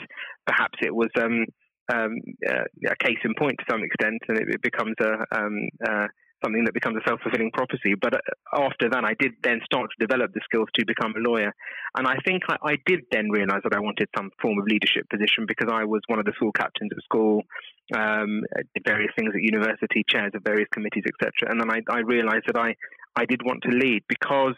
perhaps 0.47 0.79
it 0.83 0.95
was 0.95 1.09
um, 1.21 1.47
um, 1.93 2.17
uh, 2.49 2.65
a 2.91 2.97
case 3.05 3.19
in 3.25 3.35
point 3.39 3.57
to 3.59 3.65
some 3.71 3.83
extent, 3.83 4.23
and 4.29 4.39
it, 4.39 4.49
it 4.49 4.63
becomes 4.63 4.95
a 5.01 5.39
um, 5.39 5.69
uh, 5.87 6.07
something 6.45 6.65
that 6.65 6.75
becomes 6.75 6.97
a 6.97 7.09
self 7.09 7.21
fulfilling 7.23 7.51
prophecy. 7.53 7.95
But 8.01 8.15
uh, 8.15 8.19
after 8.53 8.89
that, 8.91 9.05
I 9.05 9.15
did 9.19 9.33
then 9.43 9.61
start 9.65 9.91
to 9.91 10.07
develop 10.07 10.33
the 10.33 10.41
skills 10.45 10.69
to 10.75 10.85
become 10.87 11.15
a 11.17 11.21
lawyer. 11.21 11.53
And 11.97 12.07
I 12.07 12.17
think 12.25 12.43
I, 12.49 12.57
I 12.63 12.77
did 12.87 13.01
then 13.11 13.31
realize 13.31 13.61
that 13.65 13.75
I 13.75 13.81
wanted 13.81 14.09
some 14.17 14.31
form 14.41 14.59
of 14.59 14.67
leadership 14.67 15.09
position 15.09 15.47
because 15.47 15.69
I 15.73 15.85
was 15.85 16.03
one 16.07 16.19
of 16.19 16.25
the 16.25 16.33
school 16.37 16.53
captains 16.53 16.91
at 16.93 17.03
school, 17.05 17.43
um, 17.95 18.43
did 18.75 18.85
various 18.85 19.13
things 19.17 19.33
at 19.35 19.43
university, 19.43 20.05
chairs 20.09 20.33
of 20.35 20.43
various 20.45 20.69
committees, 20.73 21.05
etc. 21.07 21.51
And 21.51 21.61
then 21.61 21.71
I, 21.71 21.81
I 21.91 22.01
realized 22.01 22.45
that 22.47 22.59
I, 22.59 22.75
I 23.15 23.25
did 23.25 23.43
want 23.45 23.63
to 23.63 23.71
lead 23.71 24.03
because, 24.09 24.55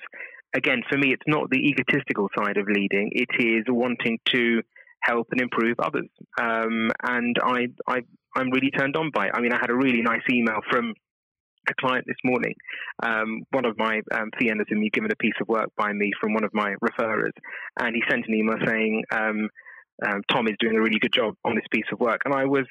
again, 0.54 0.82
for 0.88 0.98
me, 0.98 1.12
it's 1.12 1.26
not 1.26 1.50
the 1.50 1.58
egotistical 1.58 2.28
side 2.36 2.56
of 2.56 2.66
leading, 2.66 3.10
it 3.12 3.30
is 3.38 3.64
wanting 3.68 4.18
to 4.32 4.62
help 5.02 5.28
and 5.30 5.40
improve 5.40 5.76
others. 5.78 6.08
Um, 6.40 6.90
and 7.02 7.36
I, 7.42 7.68
I, 7.86 8.00
I'm 8.34 8.50
really 8.50 8.70
turned 8.70 8.96
on 8.96 9.10
by 9.14 9.26
it. 9.26 9.32
I 9.34 9.40
mean, 9.40 9.52
I 9.52 9.58
had 9.60 9.70
a 9.70 9.76
really 9.76 10.02
nice 10.02 10.22
email 10.30 10.60
from 10.70 10.94
a 11.70 11.74
client 11.80 12.04
this 12.06 12.16
morning. 12.24 12.54
Um, 13.02 13.42
one 13.50 13.64
of 13.64 13.76
my 13.78 14.00
um, 14.12 14.30
fee 14.38 14.50
earners 14.50 14.66
and 14.70 14.80
me 14.80 14.90
given 14.92 15.10
a 15.10 15.16
piece 15.16 15.38
of 15.40 15.48
work 15.48 15.70
by 15.76 15.92
me 15.92 16.12
from 16.20 16.34
one 16.34 16.44
of 16.44 16.52
my 16.52 16.74
referrers, 16.82 17.32
and 17.80 17.94
he 17.94 18.02
sent 18.08 18.26
an 18.26 18.34
email 18.34 18.56
saying, 18.66 19.04
um, 19.12 19.48
um, 20.06 20.22
"Tom 20.30 20.48
is 20.48 20.54
doing 20.60 20.76
a 20.76 20.80
really 20.80 20.98
good 20.98 21.12
job 21.12 21.34
on 21.44 21.54
this 21.54 21.66
piece 21.70 21.86
of 21.92 22.00
work." 22.00 22.20
And 22.24 22.34
I 22.34 22.44
was, 22.44 22.66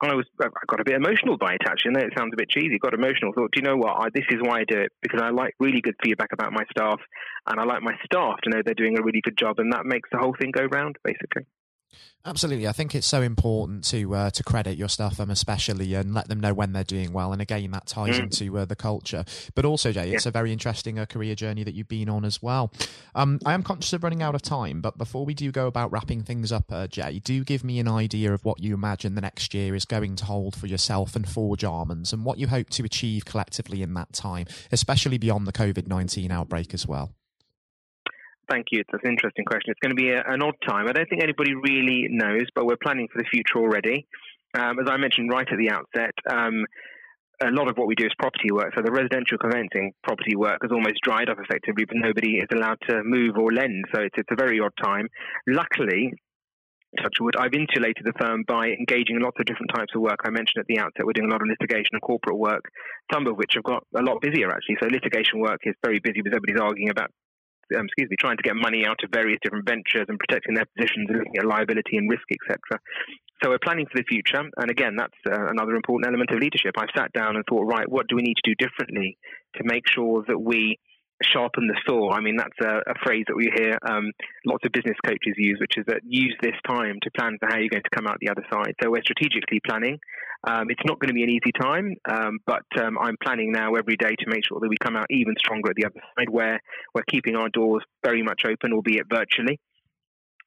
I 0.00 0.14
was, 0.14 0.26
I 0.40 0.48
got 0.68 0.80
a 0.80 0.84
bit 0.84 0.94
emotional 0.94 1.36
by 1.38 1.54
it 1.54 1.62
actually. 1.66 1.92
And 1.94 2.02
it 2.04 2.12
sounds 2.16 2.32
a 2.32 2.36
bit 2.36 2.50
cheesy. 2.50 2.78
Got 2.78 2.94
emotional. 2.94 3.32
Thought, 3.32 3.52
do 3.52 3.60
you 3.60 3.68
know 3.68 3.76
what? 3.76 3.96
I, 3.98 4.08
this 4.14 4.26
is 4.30 4.40
why 4.40 4.60
I 4.60 4.64
do 4.64 4.78
it 4.78 4.92
because 5.02 5.20
I 5.22 5.30
like 5.30 5.54
really 5.60 5.80
good 5.80 5.96
feedback 6.02 6.32
about 6.32 6.52
my 6.52 6.64
staff, 6.70 7.00
and 7.46 7.60
I 7.60 7.64
like 7.64 7.82
my 7.82 7.94
staff 8.04 8.36
to 8.44 8.50
know 8.50 8.62
they're 8.64 8.74
doing 8.74 8.98
a 8.98 9.02
really 9.02 9.20
good 9.22 9.38
job, 9.38 9.58
and 9.58 9.72
that 9.72 9.86
makes 9.86 10.08
the 10.12 10.18
whole 10.18 10.34
thing 10.38 10.50
go 10.50 10.64
round, 10.64 10.96
basically. 11.04 11.46
Absolutely, 12.28 12.66
I 12.66 12.72
think 12.72 12.96
it's 12.96 13.06
so 13.06 13.22
important 13.22 13.84
to 13.84 14.12
uh, 14.16 14.30
to 14.30 14.42
credit 14.42 14.76
your 14.76 14.88
staff, 14.88 15.20
um, 15.20 15.30
especially, 15.30 15.94
and 15.94 16.12
let 16.12 16.26
them 16.26 16.40
know 16.40 16.52
when 16.52 16.72
they're 16.72 16.82
doing 16.82 17.12
well. 17.12 17.32
And 17.32 17.40
again, 17.40 17.70
that 17.70 17.86
ties 17.86 18.18
mm. 18.18 18.24
into 18.24 18.58
uh, 18.58 18.64
the 18.64 18.74
culture. 18.74 19.24
But 19.54 19.64
also, 19.64 19.92
Jay, 19.92 20.10
it's 20.10 20.24
yeah. 20.24 20.30
a 20.30 20.32
very 20.32 20.50
interesting 20.50 20.98
uh, 20.98 21.06
career 21.06 21.36
journey 21.36 21.62
that 21.62 21.74
you've 21.74 21.86
been 21.86 22.08
on 22.08 22.24
as 22.24 22.42
well. 22.42 22.72
Um, 23.14 23.38
I 23.46 23.54
am 23.54 23.62
conscious 23.62 23.92
of 23.92 24.02
running 24.02 24.22
out 24.22 24.34
of 24.34 24.42
time, 24.42 24.80
but 24.80 24.98
before 24.98 25.24
we 25.24 25.34
do 25.34 25.52
go 25.52 25.68
about 25.68 25.92
wrapping 25.92 26.24
things 26.24 26.50
up, 26.50 26.72
uh, 26.72 26.88
Jay, 26.88 27.20
do 27.20 27.44
give 27.44 27.62
me 27.62 27.78
an 27.78 27.86
idea 27.86 28.32
of 28.32 28.44
what 28.44 28.60
you 28.60 28.74
imagine 28.74 29.14
the 29.14 29.20
next 29.20 29.54
year 29.54 29.76
is 29.76 29.84
going 29.84 30.16
to 30.16 30.24
hold 30.24 30.56
for 30.56 30.66
yourself 30.66 31.14
and 31.14 31.28
for 31.28 31.54
Jarmans, 31.54 32.12
and 32.12 32.24
what 32.24 32.38
you 32.38 32.48
hope 32.48 32.70
to 32.70 32.82
achieve 32.82 33.24
collectively 33.24 33.82
in 33.82 33.94
that 33.94 34.12
time, 34.12 34.46
especially 34.72 35.16
beyond 35.16 35.46
the 35.46 35.52
COVID 35.52 35.86
nineteen 35.86 36.32
outbreak 36.32 36.74
as 36.74 36.88
well. 36.88 37.12
Thank 38.48 38.66
you. 38.70 38.84
That's 38.90 39.02
an 39.04 39.10
interesting 39.10 39.44
question. 39.44 39.72
It's 39.72 39.80
going 39.80 39.96
to 39.96 40.00
be 40.00 40.10
a, 40.10 40.22
an 40.22 40.42
odd 40.42 40.54
time. 40.66 40.86
I 40.88 40.92
don't 40.92 41.08
think 41.08 41.22
anybody 41.22 41.54
really 41.54 42.06
knows, 42.10 42.46
but 42.54 42.64
we're 42.64 42.80
planning 42.80 43.08
for 43.12 43.18
the 43.20 43.28
future 43.28 43.58
already. 43.58 44.06
Um, 44.54 44.78
as 44.78 44.86
I 44.88 44.96
mentioned 44.96 45.30
right 45.30 45.46
at 45.50 45.58
the 45.58 45.70
outset, 45.70 46.14
um, 46.30 46.64
a 47.42 47.50
lot 47.50 47.68
of 47.68 47.76
what 47.76 47.86
we 47.86 47.94
do 47.94 48.06
is 48.06 48.12
property 48.18 48.50
work. 48.52 48.72
So 48.74 48.82
the 48.82 48.92
residential 48.92 49.36
conveyancing 49.36 49.92
property 50.02 50.36
work 50.36 50.58
has 50.62 50.70
almost 50.72 51.02
dried 51.02 51.28
up 51.28 51.38
effectively, 51.42 51.84
but 51.84 51.96
nobody 51.96 52.36
is 52.38 52.48
allowed 52.54 52.78
to 52.88 53.02
move 53.04 53.36
or 53.36 53.52
lend. 53.52 53.84
So 53.94 54.00
it's, 54.00 54.14
it's 54.16 54.30
a 54.30 54.36
very 54.36 54.60
odd 54.60 54.72
time. 54.82 55.08
Luckily, 55.46 56.14
Touchwood, 56.96 57.36
I've 57.36 57.52
insulated 57.52 58.04
the 58.04 58.16
firm 58.18 58.44
by 58.48 58.68
engaging 58.68 59.16
in 59.16 59.22
lots 59.22 59.36
of 59.38 59.44
different 59.44 59.70
types 59.74 59.92
of 59.94 60.00
work. 60.00 60.20
I 60.24 60.30
mentioned 60.30 60.60
at 60.60 60.66
the 60.66 60.78
outset 60.78 61.04
we're 61.04 61.12
doing 61.12 61.28
a 61.28 61.32
lot 61.32 61.42
of 61.42 61.48
litigation 61.48 61.92
and 61.92 62.00
corporate 62.00 62.38
work, 62.38 62.64
some 63.12 63.26
of 63.26 63.36
which 63.36 63.52
have 63.54 63.64
got 63.64 63.84
a 63.94 64.02
lot 64.02 64.22
busier 64.22 64.48
actually. 64.48 64.78
So 64.80 64.88
litigation 64.88 65.40
work 65.40 65.60
is 65.64 65.74
very 65.84 66.00
busy 66.00 66.22
because 66.22 66.32
everybody's 66.36 66.62
arguing 66.62 66.90
about 66.90 67.10
um, 67.74 67.86
excuse 67.86 68.10
me, 68.10 68.16
trying 68.18 68.36
to 68.36 68.42
get 68.42 68.54
money 68.54 68.86
out 68.86 69.02
of 69.02 69.10
various 69.10 69.38
different 69.42 69.66
ventures 69.66 70.06
and 70.08 70.18
protecting 70.18 70.54
their 70.54 70.66
positions 70.76 71.08
and 71.08 71.18
looking 71.18 71.38
at 71.38 71.46
liability 71.46 71.96
and 71.96 72.10
risk, 72.10 72.24
etc. 72.30 72.78
So 73.42 73.50
we're 73.50 73.58
planning 73.62 73.86
for 73.90 73.98
the 73.98 74.04
future, 74.08 74.42
and 74.56 74.70
again, 74.70 74.96
that's 74.96 75.18
uh, 75.28 75.48
another 75.48 75.76
important 75.76 76.08
element 76.08 76.30
of 76.30 76.38
leadership. 76.38 76.74
I've 76.78 76.94
sat 76.96 77.12
down 77.12 77.36
and 77.36 77.44
thought, 77.48 77.64
right, 77.64 77.88
what 77.88 78.08
do 78.08 78.16
we 78.16 78.22
need 78.22 78.36
to 78.42 78.50
do 78.50 78.54
differently 78.56 79.18
to 79.56 79.64
make 79.64 79.84
sure 79.88 80.24
that 80.28 80.38
we 80.38 80.78
sharpen 81.22 81.66
the 81.66 81.76
saw. 81.86 82.12
I 82.12 82.20
mean, 82.20 82.36
that's 82.36 82.58
a, 82.62 82.90
a 82.90 82.94
phrase 83.04 83.24
that 83.28 83.36
we 83.36 83.50
hear 83.54 83.78
um, 83.88 84.12
lots 84.44 84.64
of 84.64 84.72
business 84.72 84.96
coaches 85.04 85.34
use, 85.36 85.58
which 85.60 85.76
is 85.76 85.84
that 85.86 86.00
use 86.04 86.36
this 86.42 86.56
time 86.66 86.98
to 87.02 87.10
plan 87.16 87.36
for 87.40 87.48
how 87.48 87.56
you're 87.56 87.70
going 87.70 87.82
to 87.82 87.96
come 87.96 88.06
out 88.06 88.18
the 88.20 88.30
other 88.30 88.44
side. 88.52 88.74
So 88.82 88.90
we're 88.90 89.02
strategically 89.02 89.60
planning. 89.66 89.98
Um, 90.46 90.66
it's 90.68 90.84
not 90.84 91.00
going 91.00 91.08
to 91.08 91.14
be 91.14 91.24
an 91.24 91.30
easy 91.30 91.50
time, 91.60 91.96
um, 92.08 92.38
but 92.46 92.66
um, 92.80 92.98
I'm 92.98 93.16
planning 93.22 93.50
now 93.50 93.74
every 93.74 93.96
day 93.96 94.14
to 94.18 94.26
make 94.28 94.46
sure 94.46 94.60
that 94.60 94.68
we 94.68 94.76
come 94.82 94.94
out 94.94 95.06
even 95.10 95.34
stronger 95.38 95.70
at 95.70 95.76
the 95.76 95.86
other 95.86 96.00
side, 96.16 96.28
where 96.28 96.60
we're 96.94 97.02
keeping 97.10 97.34
our 97.34 97.48
doors 97.48 97.82
very 98.04 98.22
much 98.22 98.42
open, 98.46 98.72
albeit 98.72 99.06
virtually 99.10 99.58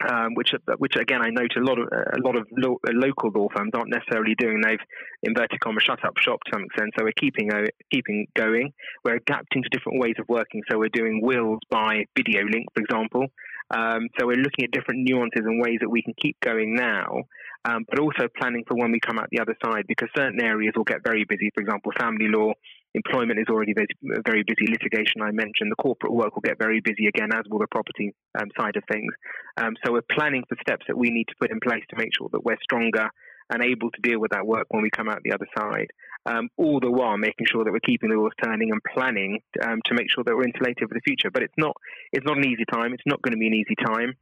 um, 0.08 0.34
which 0.36 0.52
which 0.78 0.96
again 0.96 1.22
I 1.22 1.30
note 1.30 1.52
a 1.58 1.64
lot 1.64 1.80
of 1.80 1.88
a 1.92 2.20
lot 2.24 2.38
of 2.38 2.48
lo- 2.52 2.80
local 2.86 3.32
law 3.32 3.48
firms 3.56 3.72
aren't 3.74 3.90
necessarily 3.90 4.36
doing. 4.36 4.62
They've 4.62 4.80
inverted 5.24 5.60
commas 5.60 5.84
shut 5.84 6.04
up 6.06 6.18
shop 6.18 6.40
to 6.46 6.52
some 6.54 6.64
extent. 6.64 6.94
So 6.98 7.04
we're 7.04 7.20
keeping 7.20 7.52
uh, 7.52 7.66
keeping 7.92 8.28
going. 8.36 8.72
We're 9.04 9.16
adapting 9.16 9.64
to 9.64 9.70
different 9.70 10.00
ways 10.00 10.16
of 10.20 10.28
working. 10.30 10.62
So 10.70 10.78
we're 10.78 10.90
doing 10.90 11.22
wills 11.22 11.60
by 11.70 12.06
video 12.16 12.44
link, 12.44 12.68
for 12.74 12.82
example. 12.82 13.28
Um, 13.72 14.08
so 14.18 14.26
we're 14.26 14.38
looking 14.38 14.66
at 14.66 14.72
different 14.72 15.08
nuances 15.08 15.44
and 15.46 15.62
ways 15.62 15.78
that 15.82 15.90
we 15.90 16.02
can 16.02 16.16
keep 16.20 16.40
going 16.42 16.76
now, 16.76 17.24
um, 17.66 17.86
but 17.88 18.00
also 18.00 18.28
planning 18.40 18.64
for 18.68 18.76
when 18.76 18.92
we 18.92 19.00
come 19.00 19.20
out 19.20 19.28
the 19.32 19.40
other 19.40 19.56
side 19.64 19.86
because 19.88 20.10
certain 20.16 20.42
areas 20.42 20.74
will 20.76 20.86
get 20.86 21.04
very 21.04 21.24
busy. 21.24 21.52
For 21.54 21.62
example, 21.62 21.92
family 22.00 22.28
law 22.30 22.54
employment 22.96 23.40
is 23.40 23.48
already 23.50 23.74
very, 23.74 24.44
busy. 24.44 24.72
Litigation, 24.72 25.22
I 25.22 25.32
mentioned, 25.32 25.72
the 25.72 25.82
corporate 25.82 26.14
work 26.14 26.36
will 26.36 26.42
get 26.42 26.58
very 26.58 26.82
busy 26.82 27.08
again, 27.08 27.30
as 27.34 27.46
will 27.50 27.60
the 27.60 27.68
property 27.68 28.14
um, 28.40 28.50
side 28.60 28.76
of 28.76 28.84
things. 28.92 29.14
Um, 29.58 29.76
so 29.86 29.94
we're 29.94 30.10
planning 30.12 30.44
for 30.50 30.58
steps 30.62 30.86
that 30.88 30.98
we 30.98 31.10
need 31.10 31.26
to 31.26 31.36
put 31.40 31.52
in 31.52 31.60
place 31.60 31.84
to 31.90 31.98
make 31.98 32.10
sure 32.18 32.30
that 32.32 32.44
we're 32.44 32.58
stronger 32.64 33.10
and 33.52 33.64
able 33.64 33.90
to 33.92 34.02
deal 34.02 34.20
with 34.20 34.32
that 34.32 34.46
work 34.46 34.68
when 34.70 34.84
we 34.84 34.90
come 34.90 35.10
out 35.10 35.22
the 35.24 35.34
other 35.34 35.48
side. 35.58 35.88
Um, 36.26 36.50
all 36.58 36.80
the 36.80 36.92
while 36.92 37.18
making 37.18 37.48
sure 37.50 37.64
that 37.64 37.72
we're 37.72 37.80
keeping 37.80 38.10
the 38.10 38.20
wheels 38.20 38.34
turning 38.44 38.72
and 38.72 38.82
planning 38.94 39.40
um, 39.64 39.80
to 39.86 39.96
make 39.96 40.08
sure 40.14 40.24
that 40.24 40.36
we're 40.36 40.46
insulated 40.46 40.88
for 40.88 40.94
the 40.94 41.02
future. 41.06 41.32
But 41.32 41.44
it's 41.44 41.58
not 41.58 41.76
it's 42.12 42.26
not 42.26 42.38
an 42.38 42.46
easy 42.46 42.66
time. 42.72 42.94
It's 42.94 43.08
not 43.08 43.22
going 43.22 43.34
to 43.34 43.40
be 43.40 43.48
an 43.48 43.54
easy 43.54 43.76
time. 43.84 44.14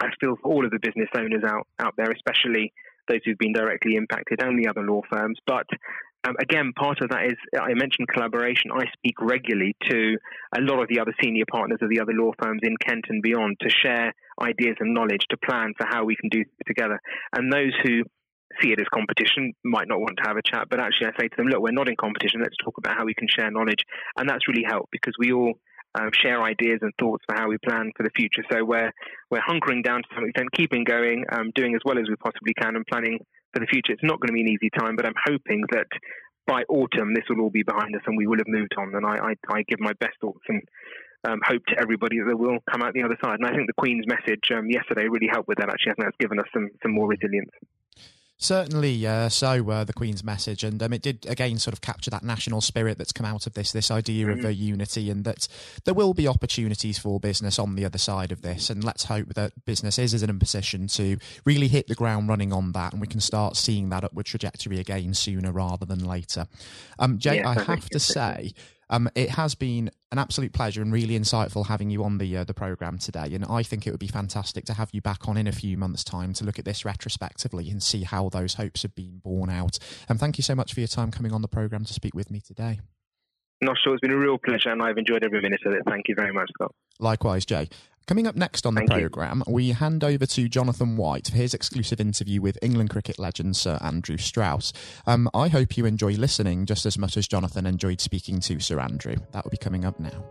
I 0.00 0.08
feel 0.20 0.36
for 0.42 0.50
all 0.50 0.64
of 0.64 0.70
the 0.70 0.78
business 0.80 1.08
owners 1.14 1.44
out 1.44 1.66
out 1.78 1.94
there, 1.96 2.10
especially 2.10 2.72
those 3.08 3.20
who've 3.24 3.38
been 3.38 3.52
directly 3.52 3.96
impacted 3.96 4.42
and 4.42 4.58
the 4.58 4.68
other 4.68 4.82
law 4.82 5.02
firms. 5.10 5.38
But 5.46 5.66
um, 6.26 6.34
again, 6.40 6.72
part 6.74 7.00
of 7.00 7.10
that 7.10 7.26
is 7.26 7.36
I 7.54 7.74
mentioned 7.74 8.08
collaboration. 8.08 8.70
I 8.72 8.84
speak 8.92 9.14
regularly 9.20 9.76
to 9.88 10.16
a 10.56 10.60
lot 10.60 10.82
of 10.82 10.88
the 10.88 10.98
other 11.00 11.14
senior 11.22 11.44
partners 11.50 11.78
of 11.80 11.90
the 11.90 12.00
other 12.00 12.12
law 12.12 12.32
firms 12.42 12.60
in 12.62 12.74
Kent 12.84 13.04
and 13.08 13.22
beyond 13.22 13.56
to 13.60 13.70
share 13.70 14.12
ideas 14.42 14.76
and 14.80 14.94
knowledge 14.94 15.24
to 15.30 15.36
plan 15.36 15.74
for 15.78 15.86
how 15.88 16.04
we 16.04 16.16
can 16.16 16.28
do 16.28 16.44
together. 16.66 16.98
And 17.32 17.52
those 17.52 17.72
who 17.82 18.02
see 18.60 18.72
it 18.72 18.80
as 18.80 18.86
competition 18.92 19.52
might 19.64 19.86
not 19.86 20.00
want 20.00 20.16
to 20.16 20.24
have 20.26 20.36
a 20.36 20.42
chat, 20.42 20.66
but 20.68 20.80
actually 20.80 21.06
I 21.06 21.20
say 21.20 21.28
to 21.28 21.36
them, 21.36 21.46
look, 21.46 21.60
we're 21.60 21.70
not 21.70 21.88
in 21.88 21.96
competition. 21.96 22.40
Let's 22.42 22.56
talk 22.64 22.78
about 22.78 22.96
how 22.96 23.04
we 23.04 23.14
can 23.14 23.28
share 23.28 23.50
knowledge. 23.50 23.84
And 24.16 24.28
that's 24.28 24.48
really 24.48 24.64
helped 24.66 24.90
because 24.90 25.14
we 25.18 25.32
all 25.32 25.54
um, 25.98 26.10
share 26.12 26.42
ideas 26.42 26.78
and 26.82 26.92
thoughts 26.98 27.24
for 27.28 27.36
how 27.36 27.48
we 27.48 27.58
plan 27.58 27.90
for 27.96 28.02
the 28.02 28.10
future. 28.16 28.42
So 28.50 28.64
we're 28.64 28.92
we're 29.30 29.40
hunkering 29.40 29.82
down 29.82 30.02
to 30.02 30.08
some 30.14 30.24
extent, 30.24 30.52
keeping 30.52 30.84
going, 30.84 31.24
um, 31.32 31.50
doing 31.54 31.74
as 31.74 31.80
well 31.84 31.98
as 31.98 32.06
we 32.08 32.16
possibly 32.16 32.54
can, 32.54 32.76
and 32.76 32.86
planning 32.86 33.18
for 33.52 33.60
the 33.60 33.66
future. 33.66 33.92
It's 33.92 34.02
not 34.02 34.20
going 34.20 34.28
to 34.28 34.34
be 34.34 34.42
an 34.42 34.48
easy 34.48 34.70
time, 34.78 34.96
but 34.96 35.06
I'm 35.06 35.18
hoping 35.26 35.64
that 35.72 35.86
by 36.46 36.62
autumn 36.68 37.12
this 37.14 37.24
will 37.28 37.42
all 37.42 37.50
be 37.50 37.62
behind 37.62 37.94
us 37.94 38.02
and 38.06 38.16
we 38.16 38.26
will 38.26 38.38
have 38.38 38.48
moved 38.48 38.74
on. 38.78 38.94
And 38.94 39.04
I, 39.04 39.16
I, 39.16 39.58
I 39.58 39.62
give 39.68 39.80
my 39.80 39.92
best 40.00 40.16
thoughts 40.20 40.44
and 40.48 40.62
um, 41.28 41.40
hope 41.44 41.62
to 41.66 41.78
everybody 41.78 42.16
that 42.26 42.38
we'll 42.38 42.58
come 42.70 42.82
out 42.82 42.94
the 42.94 43.02
other 43.02 43.18
side. 43.22 43.38
And 43.38 43.46
I 43.46 43.52
think 43.52 43.66
the 43.66 43.76
Queen's 43.76 44.06
message 44.06 44.48
um, 44.54 44.70
yesterday 44.70 45.08
really 45.08 45.28
helped 45.30 45.48
with 45.48 45.58
that. 45.58 45.68
Actually, 45.68 45.92
I 45.92 45.94
think 45.94 46.06
that's 46.06 46.20
given 46.20 46.38
us 46.38 46.46
some 46.54 46.70
some 46.82 46.92
more 46.92 47.08
resilience. 47.08 47.50
Certainly, 48.40 49.04
uh, 49.04 49.28
so 49.28 49.68
uh, 49.68 49.82
the 49.82 49.92
Queen's 49.92 50.22
message, 50.22 50.62
and 50.62 50.80
um, 50.80 50.92
it 50.92 51.02
did 51.02 51.26
again 51.28 51.58
sort 51.58 51.74
of 51.74 51.80
capture 51.80 52.08
that 52.10 52.22
national 52.22 52.60
spirit 52.60 52.96
that's 52.96 53.10
come 53.10 53.26
out 53.26 53.48
of 53.48 53.54
this, 53.54 53.72
this 53.72 53.90
idea 53.90 54.26
mm-hmm. 54.26 54.38
of 54.38 54.44
uh, 54.44 54.48
unity, 54.48 55.10
and 55.10 55.24
that 55.24 55.48
there 55.84 55.94
will 55.94 56.14
be 56.14 56.28
opportunities 56.28 56.98
for 56.98 57.18
business 57.18 57.58
on 57.58 57.74
the 57.74 57.84
other 57.84 57.98
side 57.98 58.30
of 58.30 58.42
this. 58.42 58.70
And 58.70 58.84
let's 58.84 59.04
hope 59.04 59.34
that 59.34 59.64
business 59.64 59.98
is, 59.98 60.14
is 60.14 60.22
in 60.22 60.30
a 60.30 60.34
position 60.34 60.86
to 60.88 61.18
really 61.44 61.66
hit 61.66 61.88
the 61.88 61.96
ground 61.96 62.28
running 62.28 62.52
on 62.52 62.70
that, 62.72 62.92
and 62.92 63.00
we 63.00 63.08
can 63.08 63.20
start 63.20 63.56
seeing 63.56 63.88
that 63.88 64.04
upward 64.04 64.26
trajectory 64.26 64.78
again 64.78 65.14
sooner 65.14 65.50
rather 65.50 65.84
than 65.84 66.04
later. 66.04 66.46
Um, 67.00 67.18
Jay, 67.18 67.38
yeah, 67.38 67.48
I 67.48 67.54
have 67.54 67.88
to 67.88 67.98
say. 67.98 68.52
Um, 68.90 69.08
it 69.14 69.30
has 69.30 69.54
been 69.54 69.90
an 70.10 70.18
absolute 70.18 70.52
pleasure 70.52 70.80
and 70.80 70.92
really 70.92 71.18
insightful 71.18 71.66
having 71.66 71.90
you 71.90 72.04
on 72.04 72.18
the 72.18 72.38
uh, 72.38 72.44
the 72.44 72.54
program 72.54 72.98
today. 72.98 73.34
And 73.34 73.44
I 73.44 73.62
think 73.62 73.86
it 73.86 73.90
would 73.90 74.00
be 74.00 74.08
fantastic 74.08 74.64
to 74.66 74.74
have 74.74 74.90
you 74.92 75.00
back 75.00 75.28
on 75.28 75.36
in 75.36 75.46
a 75.46 75.52
few 75.52 75.76
months' 75.76 76.04
time 76.04 76.32
to 76.34 76.44
look 76.44 76.58
at 76.58 76.64
this 76.64 76.84
retrospectively 76.84 77.68
and 77.70 77.82
see 77.82 78.04
how 78.04 78.28
those 78.28 78.54
hopes 78.54 78.82
have 78.82 78.94
been 78.94 79.20
borne 79.22 79.50
out. 79.50 79.78
And 80.08 80.18
thank 80.18 80.38
you 80.38 80.42
so 80.42 80.54
much 80.54 80.72
for 80.74 80.80
your 80.80 80.88
time 80.88 81.10
coming 81.10 81.32
on 81.32 81.42
the 81.42 81.48
program 81.48 81.84
to 81.84 81.92
speak 81.92 82.14
with 82.14 82.30
me 82.30 82.40
today. 82.40 82.80
Not 83.60 83.76
sure. 83.82 83.94
It's 83.94 84.00
been 84.00 84.12
a 84.12 84.16
real 84.16 84.38
pleasure, 84.38 84.70
and 84.70 84.80
I've 84.80 84.98
enjoyed 84.98 85.24
every 85.24 85.40
minute 85.40 85.60
of 85.66 85.72
it. 85.72 85.82
Thank 85.84 86.06
you 86.08 86.14
very 86.14 86.32
much, 86.32 86.48
Scott. 86.54 86.72
Likewise, 87.00 87.44
Jay. 87.44 87.68
Coming 88.08 88.26
up 88.26 88.36
next 88.36 88.64
on 88.64 88.74
the 88.74 88.86
Thank 88.86 88.90
programme, 88.90 89.42
we 89.46 89.72
hand 89.72 90.02
over 90.02 90.24
to 90.24 90.48
Jonathan 90.48 90.96
White 90.96 91.28
for 91.28 91.36
his 91.36 91.52
exclusive 91.52 92.00
interview 92.00 92.40
with 92.40 92.56
England 92.62 92.88
cricket 92.88 93.18
legend 93.18 93.54
Sir 93.54 93.76
Andrew 93.82 94.16
Strauss. 94.16 94.72
Um, 95.06 95.28
I 95.34 95.48
hope 95.48 95.76
you 95.76 95.84
enjoy 95.84 96.12
listening 96.14 96.64
just 96.64 96.86
as 96.86 96.96
much 96.96 97.18
as 97.18 97.28
Jonathan 97.28 97.66
enjoyed 97.66 98.00
speaking 98.00 98.40
to 98.40 98.60
Sir 98.60 98.80
Andrew. 98.80 99.16
That 99.32 99.44
will 99.44 99.50
be 99.50 99.58
coming 99.58 99.84
up 99.84 100.00
now. 100.00 100.24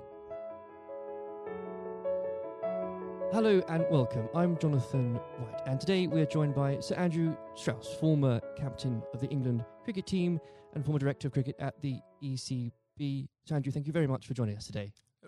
Hello 3.32 3.62
and 3.70 3.86
welcome. 3.92 4.28
I'm 4.34 4.58
Jonathan 4.58 5.13
White, 5.38 5.62
and 5.68 5.80
today 5.80 6.08
we 6.08 6.20
are 6.22 6.26
joined 6.26 6.56
by 6.56 6.80
Sir 6.80 6.96
Andrew 6.96 7.38
Strauss, 7.54 7.94
former 8.00 8.42
captain 8.58 9.04
of 9.13 9.20
the 9.20 9.28
England 9.28 9.63
cricket 9.84 10.08
team 10.08 10.40
and 10.74 10.84
former 10.84 10.98
director 10.98 11.28
of 11.28 11.34
cricket 11.34 11.56
at 11.60 11.80
the 11.82 12.00
ECB. 12.24 13.28
Sir 13.46 13.56
Andrew, 13.56 13.72
thank 13.72 13.86
you 13.86 13.94
very 13.94 14.08
much 14.08 14.26
for 14.26 14.34
joining 14.34 14.58
us 14.58 14.66
today. 14.66 14.92